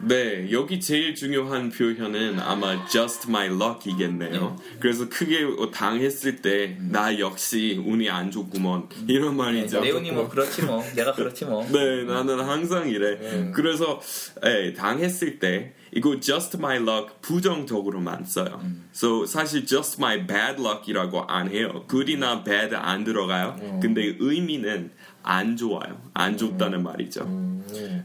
네, 0.00 0.50
여기 0.52 0.80
제일 0.80 1.14
중요한 1.14 1.70
표현은 1.70 2.38
아마 2.38 2.86
just 2.86 3.28
my 3.28 3.48
luck이겠네요. 3.48 4.56
그래서 4.78 5.08
크게 5.08 5.44
당했을 5.72 6.36
때나 6.36 7.18
역시 7.18 7.82
운이 7.84 8.08
안 8.08 8.30
좋구먼 8.30 8.88
이런 9.08 9.36
말이죠. 9.36 9.80
내 9.80 9.90
운이 9.90 10.12
뭐 10.12 10.28
그렇지 10.28 10.62
뭐. 10.62 10.84
내가 10.94 11.12
그렇지 11.12 11.44
뭐. 11.46 11.66
네, 11.66 12.04
나는 12.04 12.40
항상 12.40 12.88
이래. 12.88 13.50
그래서 13.52 14.00
에, 14.44 14.72
당했을 14.74 15.38
때 15.40 15.74
이거 15.92 16.20
just 16.20 16.56
my 16.58 16.76
luck 16.76 17.14
부정적으로만 17.22 18.24
써요. 18.24 18.60
So 18.94 19.26
사실 19.26 19.66
just 19.66 20.00
my 20.00 20.26
bad 20.26 20.62
luck이라고 20.62 21.22
안 21.22 21.50
해요. 21.50 21.84
good이나 21.88 22.44
bad 22.44 22.74
안 22.76 23.02
들어가요. 23.04 23.78
근데 23.82 24.14
의미는 24.18 24.92
안 25.22 25.56
좋아요. 25.56 26.00
안 26.14 26.36
좋다는 26.36 26.82
말이죠. 26.82 27.24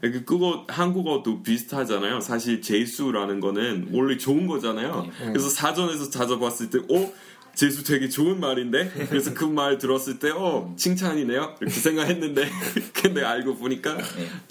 그- 0.02 0.26
그거 0.26 0.66
한국어도 0.68 1.42
비슷하잖아요. 1.44 2.20
사실 2.20 2.62
재수라는 2.62 3.40
거는 3.40 3.90
원래 3.94 4.18
좋은 4.18 4.46
거잖아요. 4.48 5.08
그래서 5.28 5.50
사전에서 5.50 6.10
찾아봤을 6.10 6.70
때, 6.70 6.80
어? 6.94 7.12
재수 7.56 7.84
되게 7.84 8.10
좋은 8.10 8.40
말인데? 8.40 8.90
그래서 9.10 9.32
그 9.36 9.46
말 9.46 9.78
들었을 9.78 10.18
때, 10.18 10.32
어, 10.32 10.74
칭찬이네요? 10.76 11.56
이렇게 11.62 11.70
생각했는데, 11.80 12.50
근데 12.94 13.24
알고 13.24 13.56
보니까 13.58 13.96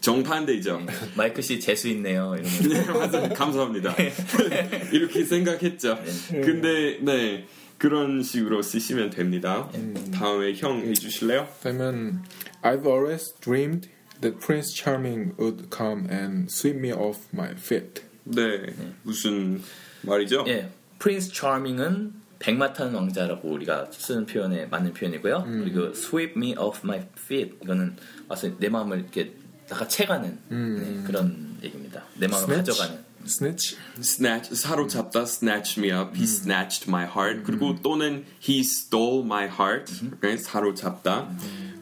정반대죠. 0.00 0.80
마이크 1.16 1.42
씨 1.42 1.58
재수 1.60 1.88
있네요. 1.88 2.34
이러면 2.36 2.62
네, 2.70 2.92
맞아요. 2.92 3.28
감사합니다. 3.34 3.94
이렇게 4.92 5.24
생각했죠. 5.24 5.98
근데, 6.30 6.98
네. 7.02 7.46
그런 7.82 8.22
식으로 8.22 8.62
쓰시면 8.62 9.10
됩니다. 9.10 9.68
다음에 10.14 10.54
형 10.54 10.78
해주실래요? 10.78 11.48
그러면 11.64 12.22
I've 12.62 12.86
always 12.86 13.34
dreamed 13.40 13.88
that 14.20 14.38
Prince 14.38 14.72
Charming 14.72 15.34
would 15.36 15.66
come 15.76 16.08
and 16.08 16.46
sweep 16.48 16.78
me 16.78 16.92
off 16.92 17.26
my 17.34 17.50
feet. 17.56 18.04
네. 18.22 18.72
무슨 19.02 19.60
말이죠? 20.02 20.44
예, 20.46 20.70
프린스 21.00 21.32
차밍은 21.32 22.12
백마 22.38 22.72
타는 22.72 22.94
왕자라고 22.94 23.48
우리가 23.48 23.88
쓰는 23.90 24.26
표현에 24.26 24.66
맞는 24.66 24.94
표현이고요. 24.94 25.42
그리고 25.48 25.86
sweep 25.86 26.34
me 26.36 26.54
off 26.56 26.82
my 26.84 27.04
feet 27.18 27.56
이거는 27.64 27.96
와서 28.28 28.48
내 28.60 28.68
마음을 28.68 29.00
이렇게 29.00 29.34
나가 29.68 29.88
채가는 29.88 30.38
네, 30.48 31.02
그런 31.04 31.56
얘기입니다. 31.64 32.04
내 32.16 32.28
마음을 32.28 32.54
Snatch? 32.54 32.78
가져가는. 32.78 33.01
Snitch? 33.26 33.76
snatch 34.00 34.54
사로잡다 34.54 35.22
snatch 35.22 35.78
me 35.78 35.92
up 35.92 36.16
he 36.16 36.24
snatched 36.24 36.88
my 36.88 37.04
heart 37.04 37.42
그리고 37.44 37.74
또는 37.82 38.24
he 38.40 38.60
stole 38.60 39.24
my 39.24 39.46
heart 39.46 39.92
okay? 40.14 40.36
사로잡다 40.36 41.28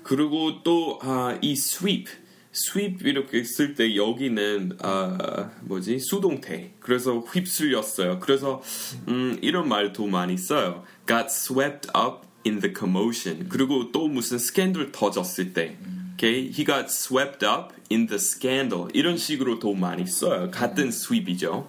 그리고 0.02 0.62
또이 0.62 1.52
sweep 1.52 2.08
sweep 2.52 3.06
이렇게 3.08 3.44
쓸 3.44 3.74
때 3.74 3.94
여기는 3.94 4.78
아 4.82 5.50
뭐지 5.62 5.98
수동태 6.00 6.74
그래서 6.80 7.20
휩쓸렸어요 7.20 8.18
그래서 8.20 8.62
음, 9.08 9.38
이런 9.40 9.68
말도 9.68 10.06
많이 10.06 10.36
써요 10.36 10.84
got 11.06 11.26
swept 11.26 11.88
up 11.96 12.26
in 12.44 12.60
the 12.60 12.74
commotion 12.76 13.48
그리고 13.48 13.92
또 13.92 14.08
무슨 14.08 14.38
스캔들 14.38 14.92
터졌을 14.92 15.52
때 15.52 15.78
Okay, 16.19 16.47
he 16.49 16.63
got 16.63 16.89
swept 16.89 17.43
up 17.43 17.73
in 17.91 18.07
the 18.07 18.17
scandal. 18.17 18.87
이런 18.93 19.17
식으로 19.17 19.59
도 19.59 19.73
많이 19.73 20.05
써요. 20.07 20.49
같은 20.49 20.87
sweep이죠. 20.87 21.67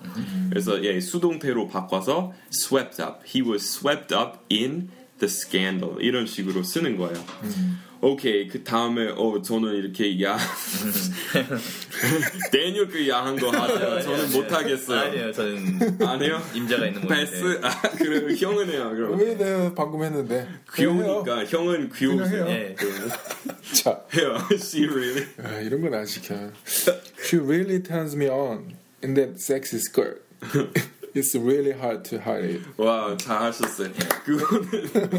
그래서 0.50 0.82
예, 0.84 1.00
수동태로 1.00 1.68
바꿔서 1.68 2.32
swept 2.52 3.02
up. 3.02 3.24
He 3.26 3.42
was 3.42 3.64
swept 3.64 4.14
up 4.14 4.38
in 4.50 4.90
the 5.18 5.28
scandal. 5.28 5.96
이런 6.00 6.26
식으로 6.26 6.62
쓰는 6.62 6.96
거예요. 6.96 7.22
오케이, 8.03 8.47
그 8.47 8.63
다음에 8.63 9.09
어 9.15 9.41
저는 9.43 9.75
이렇게 9.75 10.21
야 10.23 10.35
데니얼 12.51 12.87
그 12.87 13.07
야한 13.07 13.35
거 13.37 13.49
하세요. 13.51 14.01
저는 14.01 14.31
못 14.31 14.51
하겠어요. 14.51 14.99
아니에요, 14.99 15.31
저는 15.31 15.97
안 16.01 16.21
해요? 16.21 16.41
임자가 16.53 16.87
있는 16.87 17.07
패스. 17.07 17.43
모양인데. 17.43 17.67
아 17.67 17.81
그래 17.97 18.35
형은 18.35 18.69
해요. 18.69 18.91
그럼 18.95 19.19
왜 19.19 19.35
내가 19.35 19.73
방금 19.75 20.03
했는데? 20.03 20.47
귀여우니까 20.75 21.45
형은 21.45 21.91
귀여우세요. 21.93 22.47
예, 22.47 22.75
자, 23.73 24.01
해요. 24.15 24.37
She 24.53 24.85
really. 24.87 25.27
아, 25.43 25.59
이런 25.59 25.81
건 25.81 25.93
안 25.93 26.05
시켜. 26.05 26.35
She 27.23 27.37
really 27.39 27.81
turns 27.83 28.15
me 28.15 28.27
on 28.27 28.73
in 29.03 29.13
that 29.13 29.35
sexy 29.39 29.77
skirt. 29.79 30.21
It's 31.13 31.35
really 31.35 31.71
hard 31.73 32.03
to 32.09 32.19
hide 32.19 32.45
it. 32.45 32.63
와 32.77 33.17
잘하셨어요. 33.17 33.89
그거는 34.23 35.09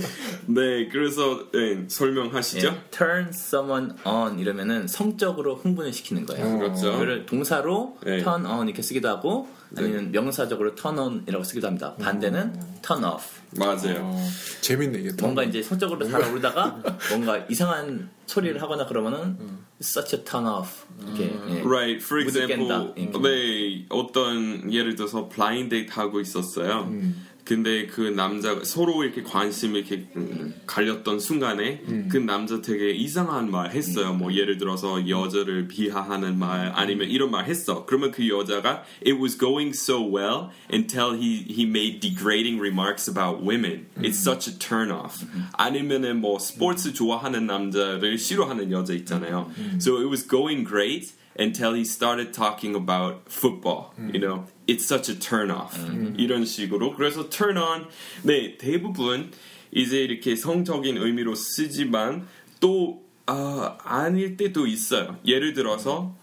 네 0.47 0.89
그래서 0.89 1.51
네, 1.53 1.85
설명하시죠. 1.87 2.69
예, 2.69 2.91
turn 2.91 3.29
someone 3.29 3.93
on 4.05 4.39
이러면은 4.39 4.87
성적으로 4.89 5.57
흥분을 5.57 5.93
시키는 5.93 6.25
거예요. 6.27 6.59
그렇죠. 6.59 6.93
그거를 6.93 7.27
동사로 7.27 7.99
네. 8.05 8.23
turn 8.23 8.47
on 8.47 8.69
이렇게 8.69 8.81
쓰기도 8.83 9.09
하고 9.09 9.49
아니면 9.77 10.13
명사적으로 10.13 10.75
turn 10.75 10.99
on이라고 10.99 11.45
쓰기도 11.45 11.67
합니다. 11.67 11.95
반대는 11.97 12.53
turn 12.83 13.05
off. 13.05 13.41
맞아요. 13.57 14.01
어, 14.03 14.29
재밌네 14.61 14.99
이게. 15.01 15.11
또. 15.11 15.25
뭔가 15.27 15.43
이제 15.45 15.63
성적으로 15.63 16.07
달아오르다가 16.09 16.83
뭔가 17.11 17.39
이상한 17.49 18.11
소리를 18.27 18.61
하거나 18.61 18.87
그러면은 18.87 19.37
such 19.81 20.17
a 20.17 20.25
turn 20.25 20.47
off 20.47 20.85
이렇게 21.07 21.25
예. 21.49 21.61
Right. 21.61 22.03
For 22.05 22.23
example. 22.23 22.95
네 23.23 23.87
어떤 23.89 24.73
예를 24.73 24.95
들어서 24.95 25.29
블라인드 25.29 25.71
데이트 25.75 25.93
하고 25.93 26.21
있었어요. 26.21 26.93
근데 27.45 27.87
그 27.87 28.01
남자가 28.01 28.65
서로 28.65 29.03
이렇게 29.03 29.23
관심 29.23 29.75
이렇게 29.75 30.07
음, 30.17 30.55
갈렸던 30.67 31.19
순간에 31.19 31.83
그 32.09 32.17
남자 32.17 32.61
되게 32.61 32.91
이상한 32.91 33.51
말 33.51 33.73
했어요. 33.73 34.15
뭐 34.15 34.33
예를 34.33 34.59
들어서 34.59 35.09
여자를 35.09 35.67
비하하는 35.67 36.39
말 36.39 36.73
아니면 36.75 37.09
이런 37.09 37.31
말 37.31 37.47
했어. 37.47 37.85
그러면 37.85 38.13
그 38.13 38.29
여자가 38.29 38.85
it 39.05 39.21
was 39.21 39.37
going 39.37 39.71
so 39.75 40.01
well 40.01 40.51
until 40.73 41.15
he 41.15 41.45
he 41.49 41.65
made 41.65 42.01
degrading 42.01 42.61
remarks 42.61 43.09
about 43.11 43.43
women. 43.43 43.87
It's 43.99 44.19
such 44.19 44.49
a 44.49 44.59
turn 44.59 44.93
off. 44.93 45.27
아니면은 45.53 46.21
뭐 46.21 46.39
스포츠 46.39 46.93
좋아하는 46.93 47.47
남자를 47.47 48.19
싫어하는 48.19 48.71
여자 48.71 48.95
있잖아요. 48.95 49.51
So 49.81 49.97
it 49.99 50.09
was 50.09 50.27
going 50.29 50.65
great. 50.67 51.13
Until 51.39 51.75
he 51.75 51.83
started 51.85 52.33
talking 52.33 52.75
about 52.75 53.23
football. 53.29 53.93
You 54.13 54.21
know, 54.21 54.45
it's 54.67 54.85
such 54.87 55.09
a 55.11 55.19
turn 55.19 55.51
off. 55.51 55.75
이런 56.19 56.45
식으로. 56.45 56.95
그래서 56.97 57.29
turn 57.31 57.57
on, 57.59 57.87
네, 58.25 58.57
대부분 58.59 59.31
이제 59.73 60.03
이렇게 60.05 60.37
성적인 60.37 60.99
의미로 60.99 61.35
쓰지만 61.35 62.27
또, 62.61 63.03
아, 63.27 63.79
아닐 63.85 64.37
때도 64.37 64.67
있어요. 64.67 65.19
예를 65.25 65.55
들어서 65.55 66.15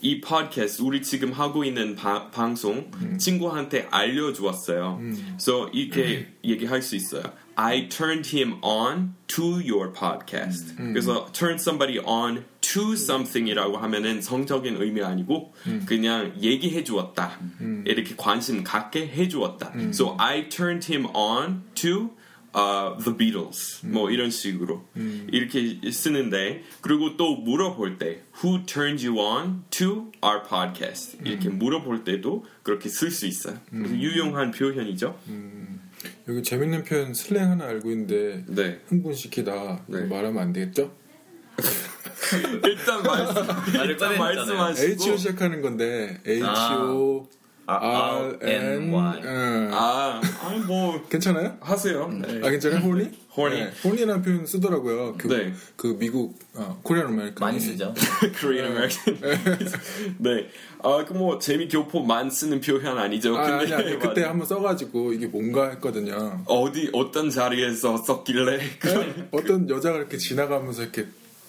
이 0.00 0.20
팟캐스트, 0.20 0.82
우리 0.82 1.02
지금 1.02 1.32
하고 1.32 1.64
있는 1.64 1.96
바- 1.96 2.30
방송 2.30 2.90
친구한테 3.18 3.88
알려주었어요. 3.90 5.00
So 5.40 5.68
이렇게 5.72 6.28
얘기할 6.44 6.82
수 6.82 6.94
있어요. 6.94 7.22
I 7.60 7.88
turned 7.88 8.26
him 8.32 8.58
on 8.62 9.14
to 9.34 9.58
your 9.58 9.92
podcast. 9.92 10.76
그래서 10.76 11.26
turn 11.32 11.56
somebody 11.56 11.98
on 11.98 12.44
to 12.60 12.92
something이라고 12.92 13.78
하면은 13.78 14.22
성적인 14.22 14.80
의미 14.80 15.02
아니고 15.02 15.52
그냥 15.84 16.34
얘기해 16.40 16.84
주었다. 16.84 17.36
이렇게 17.84 18.14
관심 18.16 18.62
갖게 18.62 19.08
해 19.08 19.26
주었다. 19.26 19.72
So 19.90 20.14
I 20.20 20.48
turned 20.48 20.86
him 20.92 21.06
on 21.16 21.64
to 21.74 22.10
uh, 22.54 22.96
the 23.02 23.16
Beatles 23.16 23.80
뭐 23.86 24.10
이런 24.10 24.30
식으로 24.30 24.84
이렇게 25.32 25.80
쓰는데 25.90 26.62
그리고 26.80 27.16
또 27.16 27.36
물어볼 27.36 27.98
때 27.98 28.22
Who 28.40 28.64
turned 28.66 29.04
you 29.04 29.18
on 29.20 29.64
to 29.70 30.12
our 30.24 30.42
podcast 30.48 31.18
이렇게 31.24 31.48
물어볼 31.48 32.04
때도 32.04 32.44
그렇게 32.62 32.88
쓸 32.88 33.10
수 33.10 33.26
있어요. 33.26 33.58
그래서 33.70 33.96
유용한 33.96 34.52
표현이죠. 34.52 35.18
여기 36.28 36.42
재밌는 36.42 36.84
표현 36.84 37.14
슬랭 37.14 37.52
하나 37.52 37.64
알고 37.66 37.90
있는데 37.90 38.44
네. 38.48 38.80
흥분시키다 38.88 39.84
네. 39.86 40.02
말하면 40.04 40.38
안 40.42 40.52
되겠죠? 40.52 40.92
일단 42.64 43.02
말씀 43.02 43.42
일단. 43.84 44.18
말씀하시고 44.18 45.04
H로 45.04 45.16
시작하는 45.16 45.62
건데 45.62 46.20
H 46.26 46.44
O 46.44 47.26
R 47.70 48.38
N 48.42 48.90
Y. 48.92 49.20
응. 49.24 49.70
아, 49.72 50.20
아니 50.42 50.58
뭐 50.60 51.02
괜찮아요? 51.08 51.56
하세요. 51.60 52.08
네. 52.08 52.40
아 52.42 52.50
괜찮아요? 52.50 52.80
Horny? 52.80 53.10
Horny. 53.36 53.64
네, 53.66 53.72
홀리라는 53.84 54.22
표현 54.22 54.46
쓰더라고요. 54.46 55.14
그, 55.18 55.28
네. 55.28 55.52
그 55.76 55.96
미국 55.98 56.38
어, 56.54 56.80
Korean 56.82 57.08
American 57.08 57.34
많이 57.38 57.60
쓰죠. 57.60 57.94
Korean 58.40 58.66
American. 58.72 59.20
네. 60.18 60.48
아, 60.82 61.04
그 61.04 61.14
뭐 61.14 61.38
재미 61.38 61.68
교포만 61.68 62.30
쓰는 62.30 62.60
표현 62.60 62.96
아니죠. 62.98 63.36
아, 63.36 63.42
아니, 63.44 63.72
아니, 63.72 63.84
맞아요. 63.84 63.98
그때 63.98 64.22
한번 64.24 64.46
써가지고 64.46 65.12
이게 65.12 65.26
뭔가 65.26 65.68
했거든요. 65.70 66.42
어디 66.46 66.90
어떤 66.92 67.28
자리에서 67.30 67.96
썼길래 67.98 68.58
그 68.80 69.28
어떤 69.32 69.68
여자가 69.68 69.98
이렇게 69.98 70.16
지나가면서 70.16 70.82
이렇게 70.82 71.06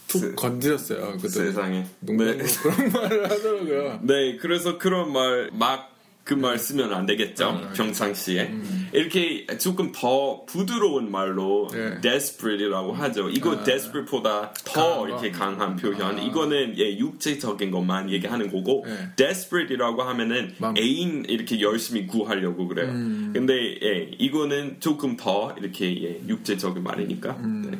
툭 0.07 0.21
세- 0.21 0.31
건드렸어요. 0.35 1.13
그때 1.13 1.29
세상에. 1.29 1.85
농담으로 2.01 2.37
네. 2.37 2.43
그런 2.61 2.91
말을 2.91 3.23
하더라고요. 3.31 3.99
네, 4.03 4.37
그래서 4.37 4.77
그런 4.77 5.11
말 5.13 5.49
막 5.53 5.88
그 6.29 6.35
말 6.35 6.59
쓰면 6.59 6.93
안 6.93 7.07
되겠죠. 7.07 7.71
평상시에. 7.73 8.51
이렇게 8.93 9.47
조금 9.57 9.91
더 9.91 10.45
부드러운 10.45 11.09
말로 11.09 11.67
네. 11.73 11.99
desperate이라고 12.01 12.93
하죠. 12.93 13.29
이거 13.29 13.63
desperate보다 13.63 14.53
더 14.63 15.07
이렇게 15.07 15.31
강한 15.31 15.75
표현. 15.75 16.21
이거는 16.21 16.77
예, 16.77 16.99
육체적인 16.99 17.71
것만 17.71 18.11
얘기하는 18.11 18.51
거고 18.51 18.85
네. 18.85 19.09
desperate이라고 19.15 20.03
하면은 20.03 20.53
맘. 20.59 20.77
애인 20.77 21.25
이렇게 21.27 21.59
열심히 21.61 22.05
구하려고 22.05 22.67
그래요. 22.67 22.91
근데 23.33 23.79
예, 23.81 24.11
이거는 24.19 24.77
조금 24.79 25.17
더 25.17 25.55
이렇게 25.59 26.03
예, 26.03 26.21
육체적인 26.27 26.83
말이니까. 26.83 27.37
네. 27.41 27.71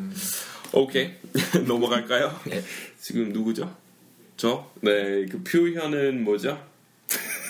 오케이. 0.73 1.11
넘어갈까요? 1.67 2.35
예. 2.51 2.63
지금 2.99 3.31
누구죠? 3.31 3.75
저? 4.37 4.71
네, 4.81 5.27
그 5.27 5.43
표현은 5.43 6.23
뭐죠? 6.23 6.57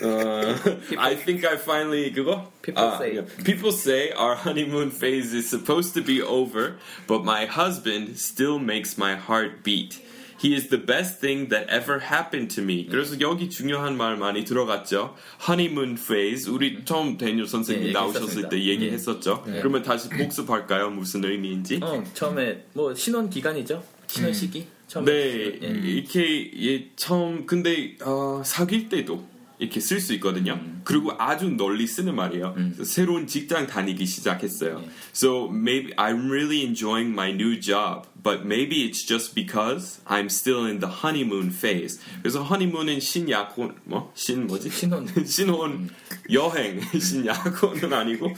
어, 0.03 0.97
I 0.97 1.15
think 1.15 1.45
I 1.45 1.55
finally 1.55 2.12
그거? 2.12 2.51
People 2.62 2.83
아, 2.83 2.97
say. 2.97 3.21
People 3.43 3.71
say 3.71 4.12
our 4.13 4.35
honeymoon 4.35 4.91
phase 4.91 5.33
is 5.33 5.49
supposed 5.49 5.93
to 5.93 6.01
be 6.01 6.21
over, 6.21 6.77
but 7.07 7.23
my 7.23 7.45
husband 7.45 8.17
still 8.17 8.59
makes 8.59 8.97
my 8.97 9.15
heart 9.15 9.63
beat. 9.63 9.99
He 10.41 10.55
is 10.55 10.69
the 10.69 10.77
best 10.77 11.19
thing 11.19 11.49
that 11.49 11.67
ever 11.67 11.99
happened 11.99 12.49
to 12.55 12.62
me. 12.63 12.88
그래서 12.88 13.19
여기 13.19 13.49
중요한 13.49 13.97
말 13.97 14.15
많이 14.15 14.45
들어갔죠. 14.45 15.15
honeymoon 15.47 15.97
phase. 15.97 16.49
우리 16.49 16.85
처음 16.85 17.17
데니얼 17.17 17.45
선생님 17.45 17.88
네, 17.88 17.91
나오셨을. 17.91 18.47
때 18.47 18.57
얘기했었죠. 18.63 19.43
그러면 19.43 19.83
다시 19.83 20.07
복습할까요? 20.07 20.91
무슨 20.91 21.25
의미인지? 21.25 21.81
어, 21.83 22.01
처음에 22.13 22.63
뭐 22.71 22.95
신혼 22.95 23.29
기간이죠. 23.29 23.83
신혼 24.07 24.33
시기. 24.33 24.65
처음에 24.88 25.12
네, 25.12 25.59
예. 25.62 25.67
이렇게 25.67 26.51
예, 26.57 26.88
처음 26.95 27.45
근데 27.45 27.95
어, 28.01 28.41
사귈 28.43 28.88
때도 28.89 29.23
이렇게 29.59 29.79
쓸 29.81 29.99
수 29.99 30.13
있거든요. 30.15 30.59
그리고 30.85 31.11
아주 31.19 31.49
널리 31.49 31.85
쓰는 31.85 32.15
말이에요. 32.15 32.55
새로운 32.83 33.27
직장 33.27 33.67
다니기 33.67 34.05
시작했어요. 34.05 34.81
So 35.13 35.49
maybe 35.51 35.93
I'm 35.97 36.29
really 36.31 36.63
enjoying 36.63 37.11
my 37.11 37.31
new 37.33 37.59
job, 37.59 38.07
but 38.23 38.45
maybe 38.45 38.87
it's 38.87 39.05
just 39.05 39.35
because 39.35 39.99
I'm 40.07 40.27
still 40.29 40.65
in 40.65 40.79
the 40.79 40.87
honeymoon 41.03 41.51
phase. 41.51 41.99
그래서 42.23 42.41
honeymoon은 42.41 43.01
신약혼 43.01 43.75
뭐 43.83 44.11
신 44.15 44.47
뭐지? 44.47 44.69
신혼. 44.69 45.05
신혼 45.27 45.89
여행 46.31 46.79
신약혼은 46.97 47.91
아니고 47.93 48.33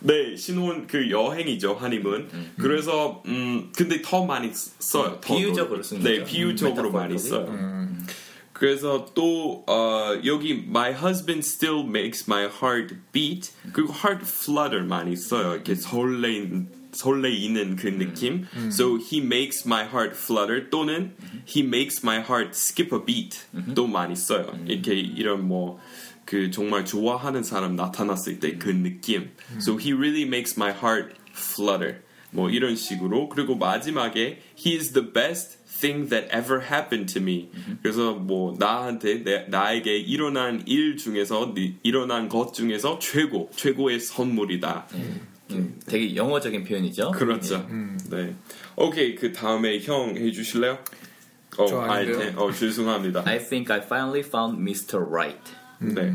네 0.00 0.36
신혼 0.36 0.86
그 0.86 1.10
여행이죠 1.10 1.76
honeymoon. 1.80 2.28
그래서 2.56 3.20
음 3.26 3.72
근데 3.76 4.00
더 4.00 4.24
많이 4.24 4.50
써요. 4.54 5.18
더 5.20 5.34
비유적으로 5.34 5.78
더. 5.78 5.82
쓰는 5.82 6.02
네. 6.04 6.24
비유적으로 6.24 6.90
음, 6.90 6.92
많이. 6.92 7.18
써요. 7.18 7.46
그래서 8.62 9.06
또 9.12 9.64
어, 9.66 10.20
여기 10.24 10.52
my 10.68 10.92
husband 10.92 11.44
still 11.44 11.84
makes 11.84 12.30
my 12.30 12.44
heart 12.44 12.94
beat 13.10 13.50
그리고 13.72 13.92
heart 13.92 14.24
flutter 14.24 14.84
많이 14.86 15.16
써요. 15.16 15.54
이렇게 15.54 15.74
설레인 15.74 16.68
설레이는 16.92 17.74
그 17.74 17.88
느낌. 17.88 18.46
So 18.70 18.98
he 18.98 19.20
makes 19.20 19.66
my 19.66 19.82
heart 19.82 20.14
flutter 20.16 20.70
또는 20.70 21.16
he 21.44 21.66
makes 21.66 22.06
my 22.06 22.20
heart 22.20 22.50
skip 22.54 22.94
a 22.94 23.04
beat 23.04 23.40
또 23.74 23.88
많이 23.88 24.14
써요. 24.14 24.56
이렇게 24.68 24.94
이런 24.94 25.48
뭐 25.48 25.80
그 26.24 26.52
정말 26.52 26.84
좋아하는 26.84 27.42
사람 27.42 27.74
나타났을 27.74 28.38
때 28.38 28.58
그 28.58 28.68
느낌. 28.68 29.32
So 29.58 29.76
he 29.76 29.92
really 29.92 30.22
makes 30.22 30.54
my 30.56 30.70
heart 30.70 31.16
flutter. 31.34 32.02
뭐 32.30 32.48
이런 32.48 32.76
식으로 32.76 33.28
그리고 33.28 33.56
마지막에 33.56 34.40
he 34.56 34.76
is 34.76 34.92
the 34.92 35.12
best 35.12 35.58
thing 35.82 36.08
that 36.10 36.28
ever 36.30 36.62
happened 36.62 37.12
to 37.12 37.20
me. 37.20 37.50
그래서 37.82 38.12
뭐 38.14 38.54
나한테 38.58 39.24
내, 39.24 39.46
나에게 39.48 39.98
일어난 39.98 40.62
일 40.66 40.96
중에서 40.96 41.52
니- 41.54 41.74
일어난 41.82 42.28
것 42.28 42.54
중에서 42.54 42.98
최고 43.00 43.50
최고의 43.56 43.98
선물이다. 44.00 44.86
음, 45.50 45.80
되게 45.86 46.14
영어적인 46.14 46.64
표현이죠. 46.64 47.10
그렇죠. 47.10 47.66
네. 48.10 48.34
오케이 48.76 49.16
그 49.16 49.32
다음에 49.32 49.80
형 49.80 50.16
해주실래요? 50.16 50.78
어, 51.58 51.66
저 51.66 51.80
아닌데요. 51.80 52.18
아이템. 52.20 52.38
어 52.38 52.50
죄송합니다. 52.52 53.24
I 53.26 53.38
think 53.38 53.74
I 53.74 53.80
finally 53.82 54.20
found 54.26 54.58
Mr. 54.62 55.00
Right. 55.10 55.42
네. 55.80 56.12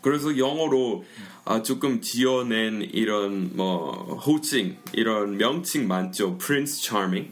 그래서 0.00 0.36
영어로 0.36 1.04
아, 1.46 1.62
조금 1.62 2.00
지어낸 2.00 2.80
이런 2.92 3.50
뭐 3.54 3.92
호칭 4.24 4.78
이런 4.94 5.36
명칭 5.36 5.86
많죠. 5.86 6.38
Prince 6.38 6.80
Charming 6.82 7.30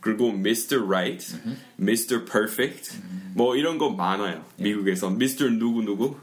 그리고 0.00 0.28
Mr. 0.28 0.84
Right, 0.84 1.34
Mr. 1.80 2.26
Perfect 2.26 2.98
뭐 3.34 3.56
이런 3.56 3.78
거 3.78 3.90
많아요. 3.90 4.44
미국에서 4.56 5.08
Mr. 5.08 5.50
누구 5.58 5.82
누구 5.82 6.16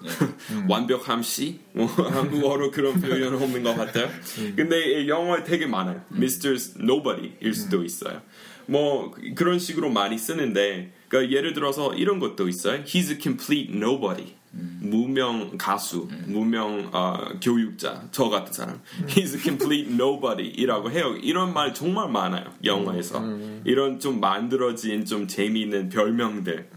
완벽함 0.70 1.24
씨, 1.24 1.60
뭐 1.74 1.88
한국어로 2.14 2.70
그런 2.72 3.02
표현 3.02 3.34
없는 3.34 3.64
것 3.64 3.76
같아요. 3.76 4.10
근데 4.56 5.08
영어에 5.08 5.44
되게 5.44 5.66
많아요. 5.66 6.02
Mr. 6.14 6.56
Nobody일 6.80 7.54
수도 7.56 7.84
있어요. 7.84 8.22
뭐 8.68 9.14
그런 9.36 9.58
식으로 9.58 9.90
많이 9.90 10.18
쓰는데 10.18 10.94
그러니까 11.08 11.36
예를 11.36 11.54
들어서 11.54 11.94
이런 11.96 12.20
것도 12.20 12.48
있어요. 12.48 12.84
He's 12.84 13.10
a 13.12 13.20
complete 13.20 13.76
nobody. 13.76 14.36
무명 14.52 15.58
가수, 15.58 16.10
무명 16.26 16.90
어, 16.94 17.18
교육자, 17.42 18.08
저 18.12 18.30
같은 18.30 18.52
사람. 18.54 18.82
He's 19.08 19.34
a 19.34 19.40
complete 19.40 19.94
nobody이라고 19.94 20.92
해요. 20.92 21.16
이런 21.22 21.54
말 21.54 21.74
정말 21.74 22.10
많아요. 22.10 22.46
영어에서. 22.64 23.24
이런 23.64 24.00
좀 24.00 24.20
만들어진 24.20 25.06
좀 25.06 25.28
재미있는 25.28 25.90
별명들. 25.90 26.70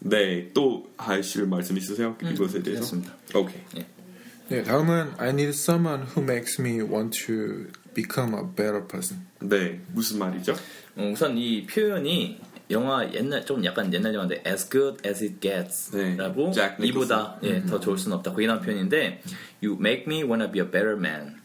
네, 0.00 0.50
또 0.54 0.90
하실 0.96 1.46
말씀 1.46 1.76
있으세요? 1.76 2.16
이것에 2.22 2.62
대해서? 2.62 2.96
괜찮습니다. 2.96 3.14
오케이. 3.34 3.84
네, 4.48 4.62
다음은 4.62 5.12
I 5.18 5.30
need 5.30 5.50
someone 5.50 6.02
who 6.02 6.22
makes 6.22 6.60
me 6.60 6.80
want 6.82 7.18
to 7.26 7.66
become 7.94 8.34
a 8.34 8.42
better 8.44 8.86
person. 8.86 9.24
네, 9.40 9.80
무슨 9.92 10.18
말이죠? 10.18 10.54
어, 10.96 11.10
우선 11.12 11.38
이 11.38 11.66
표현이 11.66 12.38
영화 12.70 13.12
옛날 13.12 13.44
좀 13.44 13.64
약간 13.64 13.92
옛날 13.92 14.14
영화인데 14.14 14.42
As 14.46 14.68
Good 14.70 15.06
as 15.06 15.22
It 15.24 15.40
네, 15.40 15.64
Gets라고 15.64 16.52
잭 16.52 16.76
니콜슨. 16.80 16.86
이보다 16.86 17.38
예, 17.42 17.64
더 17.64 17.78
좋을 17.78 17.98
수는 17.98 18.16
없다. 18.18 18.32
거기 18.32 18.46
나온 18.46 18.60
표현인데 18.60 19.22
You 19.62 19.76
make 19.78 20.04
me 20.06 20.22
wanna 20.22 20.50
be 20.50 20.60
a 20.60 20.70
better 20.70 20.96
man. 20.96 21.36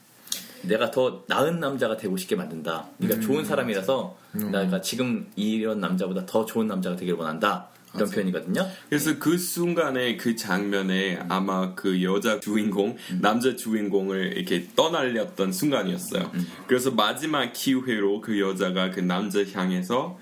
내가 0.62 0.92
더 0.92 1.24
나은 1.28 1.60
남자가 1.60 1.98
되고 1.98 2.18
싶게 2.18 2.36
만든다. 2.36 2.88
네가 2.98 3.20
좋은 3.22 3.46
사람이라서 3.46 4.18
내가 4.52 4.82
지금 4.82 5.28
이런 5.36 5.80
남자보다 5.80 6.26
더 6.26 6.46
좋은 6.46 6.68
남자가 6.68 6.96
되기를 6.96 7.18
원한다. 7.18 7.70
이런 7.96 8.08
표현이거든요. 8.10 8.68
그래서 8.88 9.18
그 9.18 9.38
순간에 9.38 10.16
그 10.16 10.36
장면에 10.36 11.20
아마 11.28 11.74
그 11.74 12.04
여자 12.04 12.40
주인공, 12.40 12.98
남자 13.20 13.56
주인공을 13.56 14.38
이렇게 14.38 14.68
떠날렸던 14.76 15.52
순간이었어요. 15.52 16.32
그래서 16.68 16.92
마지막 16.92 17.52
기회로 17.52 18.22
그 18.22 18.40
여자가 18.40 18.92
그 18.92 19.00
남자 19.00 19.44
향해서 19.44 20.20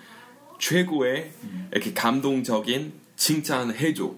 최고의 0.60 1.32
이렇게 1.72 1.94
감동적인 1.94 2.94
칭찬 3.16 3.74
해줘. 3.74 4.14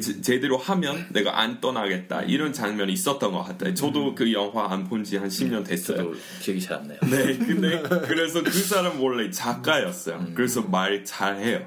제- 0.00 0.20
제대로 0.22 0.56
하면 0.56 1.06
내가 1.10 1.40
안 1.40 1.60
떠나겠다. 1.60 2.22
이런 2.22 2.52
장면이 2.52 2.92
있었던 2.92 3.30
것 3.32 3.42
같아요. 3.42 3.74
저도 3.74 4.14
그 4.14 4.32
영화 4.32 4.72
안 4.72 4.88
본 4.88 5.02
지 5.04 5.16
한 5.18 5.28
10년 5.28 5.64
됐어요. 5.66 6.12
기억이 6.40 6.60
잘 6.60 6.78
안 6.78 6.88
나요. 6.88 6.98
네, 7.02 7.36
근데 7.36 7.82
그래서 8.06 8.42
그 8.42 8.50
사람 8.52 9.02
원래 9.02 9.30
작가였어요. 9.30 10.28
그래서 10.34 10.62
말 10.62 11.04
잘해요. 11.04 11.66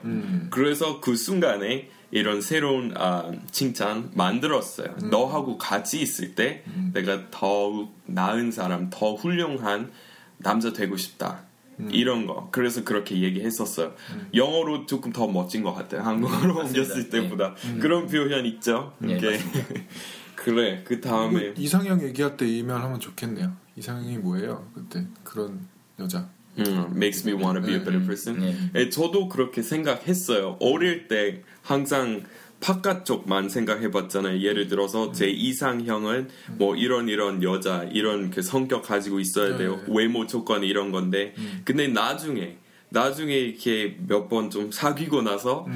그래서 0.49 1.01
그 1.01 1.15
순간에 1.15 1.89
이런 2.11 2.41
새로운 2.41 2.93
아, 2.95 3.31
칭찬 3.51 4.09
만들었어요. 4.13 4.95
너하고 5.11 5.57
같이 5.57 6.01
있을 6.01 6.33
때 6.35 6.63
내가 6.93 7.29
더 7.29 7.89
나은 8.05 8.51
사람, 8.51 8.89
더 8.89 9.13
훌륭한 9.15 9.91
남자 10.37 10.71
되고 10.73 10.95
싶다. 10.97 11.43
이런 11.89 12.25
거. 12.25 12.49
그래서 12.51 12.83
그렇게 12.83 13.21
얘기했었어요. 13.21 13.93
영어로 14.33 14.85
조금 14.85 15.11
더 15.11 15.27
멋진 15.27 15.63
것 15.63 15.73
같아요. 15.73 16.01
한국어로 16.01 16.57
옮겼을 16.59 17.09
때보다. 17.09 17.55
그런 17.79 18.07
표현 18.07 18.45
있죠. 18.45 18.93
예, 19.07 19.15
이게 19.17 19.39
그래. 20.35 20.83
그 20.85 21.01
다음에 21.01 21.53
이상형 21.57 22.01
얘기할 22.03 22.37
때이말 22.37 22.81
하면 22.81 22.99
좋겠네요. 22.99 23.53
이상형이 23.75 24.17
뭐예요? 24.19 24.69
그때 24.73 25.05
그런 25.23 25.67
여자. 25.99 26.29
음, 26.57 26.91
makes 26.95 27.27
me 27.27 27.33
want 27.33 27.59
to 27.59 27.65
be 27.65 27.73
a 27.75 27.79
better 27.79 28.01
person. 28.05 28.39
네. 28.39 28.55
예, 28.75 28.89
저도 28.89 29.27
그렇게 29.27 29.61
생각했어요. 29.61 30.57
어릴 30.61 31.07
때 31.07 31.41
항상 31.61 32.23
바깥쪽만 32.65 33.49
생각해봤잖아요. 33.49 34.41
예를 34.41 34.67
들어서 34.67 35.11
제 35.11 35.29
이상형은 35.29 36.29
뭐 36.57 36.75
이런 36.75 37.09
이런 37.09 37.43
여자, 37.43 37.83
이런 37.91 38.31
그 38.31 38.41
성격 38.41 38.81
가지고 38.81 39.19
있어야 39.19 39.55
돼요. 39.55 39.79
외모 39.87 40.25
조건이 40.25 40.67
이런 40.67 40.91
건데, 40.91 41.35
근데 41.63 41.87
나중에 41.87 42.57
나중에 42.89 43.35
이렇게 43.35 43.97
몇 44.07 44.29
번 44.29 44.49
좀 44.49 44.71
사귀고 44.71 45.21
나서 45.21 45.67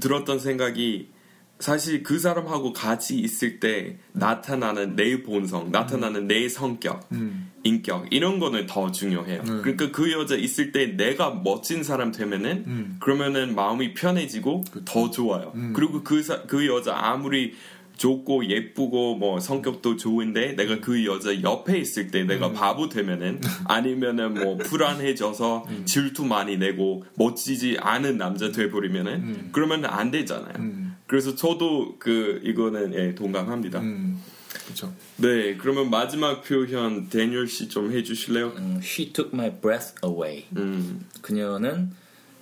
들었던 0.00 0.40
생각이 0.40 1.08
사실 1.58 2.02
그 2.02 2.18
사람하고 2.18 2.72
같이 2.74 3.18
있을 3.18 3.60
때 3.60 3.96
나타나는 4.12 4.94
내 4.94 5.22
본성, 5.22 5.70
나타나는 5.72 6.26
내 6.28 6.48
성격, 6.48 7.08
인격 7.64 8.06
이런 8.10 8.38
거는 8.38 8.66
더 8.66 8.92
중요해요. 8.92 9.42
그러니까 9.62 9.90
그 9.90 10.12
여자 10.12 10.36
있을 10.36 10.70
때 10.72 10.86
내가 10.96 11.30
멋진 11.42 11.82
사람 11.82 12.12
되면은 12.12 12.96
그러면은 13.00 13.54
마음이 13.54 13.94
편해지고 13.94 14.64
더 14.84 15.10
좋아요. 15.10 15.52
그리고 15.74 16.02
그, 16.04 16.22
사- 16.22 16.42
그 16.42 16.66
여자 16.66 16.94
아무리 16.96 17.54
좋고 17.96 18.44
예쁘고 18.50 19.16
뭐 19.16 19.40
성격도 19.40 19.96
좋은데 19.96 20.52
내가 20.54 20.80
그 20.80 21.06
여자 21.06 21.40
옆에 21.40 21.78
있을 21.78 22.08
때 22.10 22.24
내가 22.24 22.52
바보 22.52 22.90
되면은 22.90 23.40
아니면은 23.64 24.34
뭐 24.34 24.58
불안해져서 24.58 25.66
질투 25.86 26.26
많이 26.26 26.58
내고 26.58 27.04
멋지지 27.14 27.78
않은 27.80 28.18
남자 28.18 28.52
돼버리면은 28.52 29.48
그러면 29.52 29.86
안 29.86 30.10
되잖아요. 30.10 30.52
그래서 31.06 31.34
저도 31.34 31.96
그 31.98 32.40
이거는 32.42 32.94
예, 32.94 33.14
동감합니다. 33.14 33.80
음, 33.80 34.20
그렇죠. 34.64 34.92
네, 35.16 35.56
그러면 35.56 35.90
마지막 35.90 36.42
표현 36.42 37.08
데니얼 37.08 37.46
씨 37.48 37.68
좀 37.68 37.92
해주실래요? 37.92 38.48
음, 38.56 38.80
She 38.82 39.12
took 39.12 39.30
my 39.32 39.50
breath 39.60 39.94
away. 40.04 40.44
음, 40.56 41.06
그녀는 41.22 41.92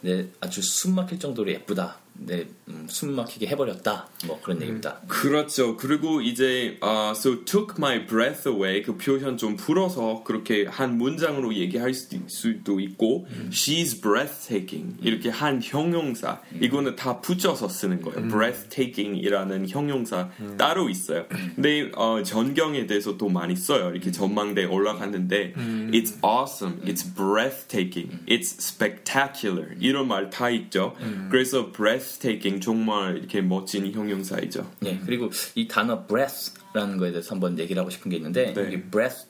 내 0.01 0.29
아주 0.41 0.61
숨막힐 0.63 1.19
정도로 1.19 1.51
예쁘다. 1.51 1.99
네, 2.17 2.47
음, 2.69 2.87
숨 2.89 3.17
막히게 3.17 3.49
해버렸다. 3.49 4.09
뭐 4.27 4.41
그런 4.41 4.61
얘기입니다. 4.63 5.01
그렇죠. 5.09 5.77
그리고 5.77 6.21
이제 6.23 6.79
uh, 6.83 7.11
so 7.11 7.45
took 7.45 7.75
my 7.77 8.07
breath 8.07 8.49
away. 8.49 8.83
그 8.83 8.97
표현 8.97 9.37
좀 9.37 9.57
풀어서 9.57 10.23
그렇게 10.25 10.65
한 10.67 10.97
문장으로 10.97 11.55
얘기할 11.55 11.93
수도, 11.93 12.19
수도 12.29 12.79
있고 12.81 13.27
she's 13.51 14.01
breathtaking. 14.01 14.97
이렇게 15.03 15.29
한 15.29 15.61
형용사. 15.63 16.41
이거는 16.61 16.95
다 16.97 17.21
붙여서 17.21 17.69
쓰는 17.69 18.01
거예요. 18.01 18.29
breathtaking이라는 18.29 19.69
형용사 19.69 20.31
따로 20.57 20.89
있어요. 20.89 21.27
근데 21.57 21.91
어, 21.97 22.23
전경에 22.23 22.87
대해서 22.87 23.17
또 23.19 23.29
많이 23.29 23.57
써요. 23.57 23.91
이렇게 23.91 24.11
전망대에 24.13 24.67
올라갔는데 24.67 25.55
it's 25.93 26.15
awesome, 26.25 26.81
it's 26.85 27.05
breathtaking, 27.15 28.21
it's 28.27 28.57
spectacular. 28.61 29.75
이런 29.81 30.09
말 30.09 30.31
다 30.31 30.49
있죠. 30.51 30.97
그래서 31.31 31.71
breathtaking 32.05 32.61
정말 32.61 33.17
이렇게 33.19 33.41
멋진 33.41 33.91
형용사이죠. 33.93 34.71
네, 34.81 35.01
그리고 35.05 35.31
이 35.55 35.67
단어 35.69 36.07
breath라는 36.07 36.99
거에 36.99 37.11
대해서 37.11 37.35
한번 37.35 37.59
얘기를 37.59 37.81
하고 37.81 37.91
싶은 37.91 38.11
게 38.11 38.17
있는데 38.17 38.53
네. 38.53 38.73
이 38.73 38.81
breath 38.91 39.27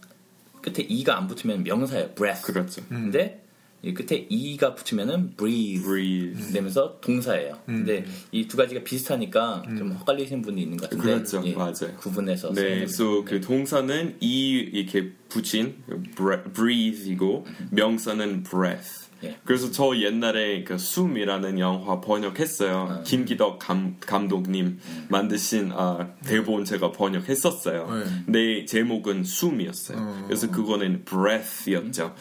끝에 0.63 0.85
e가 0.89 1.17
안 1.19 1.27
붙으면 1.29 1.63
명사예요. 1.63 2.11
breath. 2.15 2.43
그렇죠. 2.53 2.83
근데 2.89 3.41
이 3.83 3.93
끝에 3.93 4.27
e가 4.31 4.75
붙으면은 4.75 5.37
breathe. 5.37 5.83
breathe. 5.85 6.53
되면서 6.55 6.99
동사예요. 7.03 7.61
근데 7.67 8.05
이 8.33 8.49
두 8.49 8.57
가지가 8.57 8.83
비슷하니까 8.83 9.63
좀 9.77 9.93
헷갈리시는 9.93 10.41
분이 10.43 10.63
있는 10.63 10.79
것 10.79 10.89
같은데 10.89 11.15
그렇죠. 11.15 11.43
예, 11.45 11.53
맞아요. 11.55 11.95
구분해서 11.99 12.53
네, 12.55 12.83
so 12.85 13.25
그 13.25 13.41
동사는 13.43 14.17
이 14.21 14.53
이렇게 14.73 15.13
붙인 15.29 15.83
bre- 16.17 16.43
breathe이고 16.55 17.47
명사는 17.73 18.43
breath. 18.45 19.04
예. 19.25 19.37
그래서 19.45 19.71
저 19.71 19.97
옛날에 19.97 20.65
그 20.65 20.79
숨이라는 20.79 21.59
영화 21.59 22.01
번역했어요. 22.01 23.03
김기덕 23.05 23.59
감, 23.59 23.97
감독님 24.01 24.79
만드신 25.09 25.73
아, 25.75 26.11
대본 26.25 26.65
제가 26.65 26.93
번역했었어요. 26.93 27.91
네. 27.91 28.05
근데 28.25 28.65
제목은 28.65 29.25
숨이었어요. 29.25 30.25
그래서 30.27 30.51
그거는 30.51 31.05
breath였죠. 31.05 32.15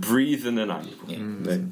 breathe는 0.00 0.70
아니고. 0.70 1.06
예. 1.10 1.18
네. 1.18 1.66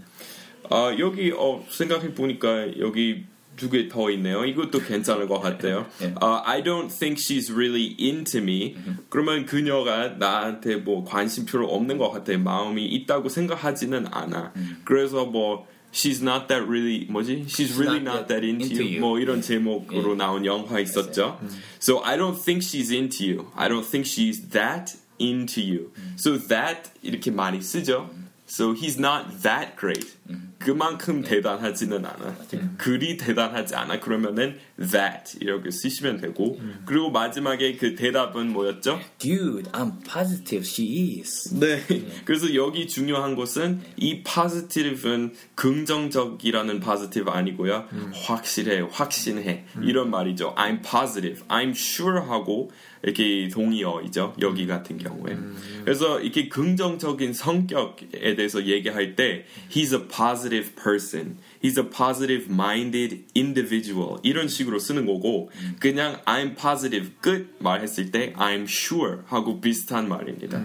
아 0.71 0.97
여기 0.99 1.33
어, 1.33 1.65
생각해 1.69 2.15
보니까 2.15 2.79
여기 2.79 3.27
두개더 3.57 4.11
있네요. 4.13 4.45
이것도 4.45 4.81
괜찮을 4.81 5.29
것 5.29 5.41
같아요. 5.41 5.87
예. 6.03 6.15
아, 6.21 6.43
I 6.45 6.63
don't 6.63 6.89
think 6.89 7.19
she's 7.19 7.53
really 7.53 7.97
into 7.99 8.41
me. 8.41 8.77
그러면 9.09 9.47
그녀가 9.47 10.09
나한테 10.09 10.77
뭐 10.77 11.05
관심 11.05 11.47
별로 11.47 11.69
없는 11.69 11.99
것 11.99 12.11
같아. 12.11 12.37
마음이 12.37 12.85
있다고 12.85 13.29
생각하지는 13.29 14.07
않아. 14.11 14.53
그래서 14.85 15.25
뭐 15.25 15.67
She's 15.95 16.21
not 16.21 16.49
that 16.49 16.67
really 16.67 17.07
뭐지? 17.09 17.47
She's 17.47 17.79
really 17.79 18.01
not 18.01 18.27
not 18.27 18.29
that 18.29 18.43
yet 18.43 18.51
into, 18.51 18.67
into 18.67 18.83
you. 18.83 18.95
you. 18.95 19.01
뭐 19.01 19.21
이런 19.21 19.41
제목으로 19.41 20.13
예. 20.13 20.17
나온 20.17 20.45
영화 20.45 20.81
있었죠. 20.81 21.39
So 21.79 22.03
I 22.03 22.17
don't 22.17 22.37
think 22.37 22.63
she's 22.65 22.91
into 22.91 23.25
you. 23.25 23.47
I 23.55 23.69
don't 23.69 23.87
think 23.87 24.05
she's 24.05 24.51
that 24.51 24.97
into 25.21 25.63
you. 25.63 25.93
So 26.17 26.37
that 26.49 26.91
이렇게 27.01 27.31
많이 27.31 27.63
쓰죠. 27.63 28.11
So 28.47 28.75
he's 28.75 28.99
not 28.99 29.43
that 29.43 29.77
great. 29.77 30.17
그만큼 30.65 31.23
대단하지는 31.23 32.05
않아. 32.05 32.37
그리 32.79 33.17
대단하지 33.17 33.75
않아. 33.75 34.01
그러면은 34.01 34.57
that 34.79 35.39
이렇게 35.41 35.71
쓰시면 35.71 36.21
되고. 36.21 36.59
그리고 36.87 37.11
마지막에 37.11 37.77
그 37.77 37.95
대답은 37.95 38.53
뭐였죠? 38.53 38.99
Dude, 39.19 39.71
I'm 39.73 40.03
positive 40.05 40.67
she 40.67 41.21
is. 41.21 41.55
네. 41.59 41.83
그래서 42.25 42.55
여기 42.55 42.89
중요한 42.89 43.35
것은 43.37 43.81
이 43.97 44.23
positive은 44.23 45.35
긍정적이라는 45.55 46.81
positive 46.81 47.31
아니고요. 47.31 47.87
확실해, 48.15 48.89
확신해. 48.91 49.67
이런 49.83 50.11
말이죠. 50.11 50.55
I'm 50.57 50.83
positive, 50.83 51.47
I'm 51.49 51.71
sure 51.71 52.21
하고 52.21 52.71
이렇게 53.03 53.49
동의어이죠. 53.49 54.37
여기 54.41 54.67
같은 54.67 54.97
경우에. 54.97 55.37
그래서 55.85 56.21
이렇게 56.21 56.49
긍정적인 56.49 57.35
성격에 57.35 58.35
대해서 58.35 58.65
얘기할 58.65 59.15
때 59.15 59.45
he's 59.71 59.93
a 59.93 60.09
positive 60.09 60.54
person. 60.63 61.39
He's 61.63 61.79
a 61.79 61.85
positive 61.85 62.51
minded 62.51 63.25
individual. 63.35 64.19
이런 64.23 64.49
식으로 64.49 64.79
쓰는 64.79 65.07
거고 65.07 65.51
그냥 65.81 66.21
I'm 66.27 66.57
positive 66.57 67.11
끝 67.21 67.57
말했을 67.59 68.11
때 68.11 68.33
I'm 68.35 68.65
sure 68.69 69.23
하고 69.27 69.61
비슷한 69.61 70.09
말입니다. 70.09 70.63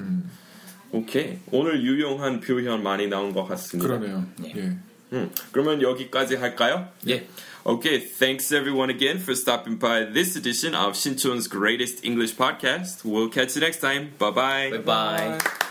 오케이. 0.91 1.37
오늘 1.51 1.83
유용한 1.83 2.39
표현 2.39 2.83
많이 2.83 3.07
나온 3.07 3.33
것 3.33 3.45
같습니다. 3.45 3.87
그러네요. 3.87 4.25
예. 4.55 4.77
음, 5.13 5.31
그러면 5.51 5.81
여기까지 5.81 6.35
할까요? 6.35 6.87
예. 7.07 7.27
Okay, 7.65 7.99
thanks 7.99 8.51
everyone 8.53 8.89
again 8.89 9.17
for 9.17 9.35
stopping 9.35 9.77
by 9.77 10.05
this 10.05 10.35
edition 10.35 10.73
of 10.73 10.95
Shinchon's 10.95 11.47
greatest 11.47 12.03
English 12.05 12.35
podcast. 12.37 13.03
We'll 13.03 13.29
catch 13.29 13.55
you 13.55 13.61
next 13.61 13.81
time. 13.81 14.13
Bye 14.17 14.31
bye. 14.31 14.69
Bye 14.71 15.37
bye. 15.37 15.68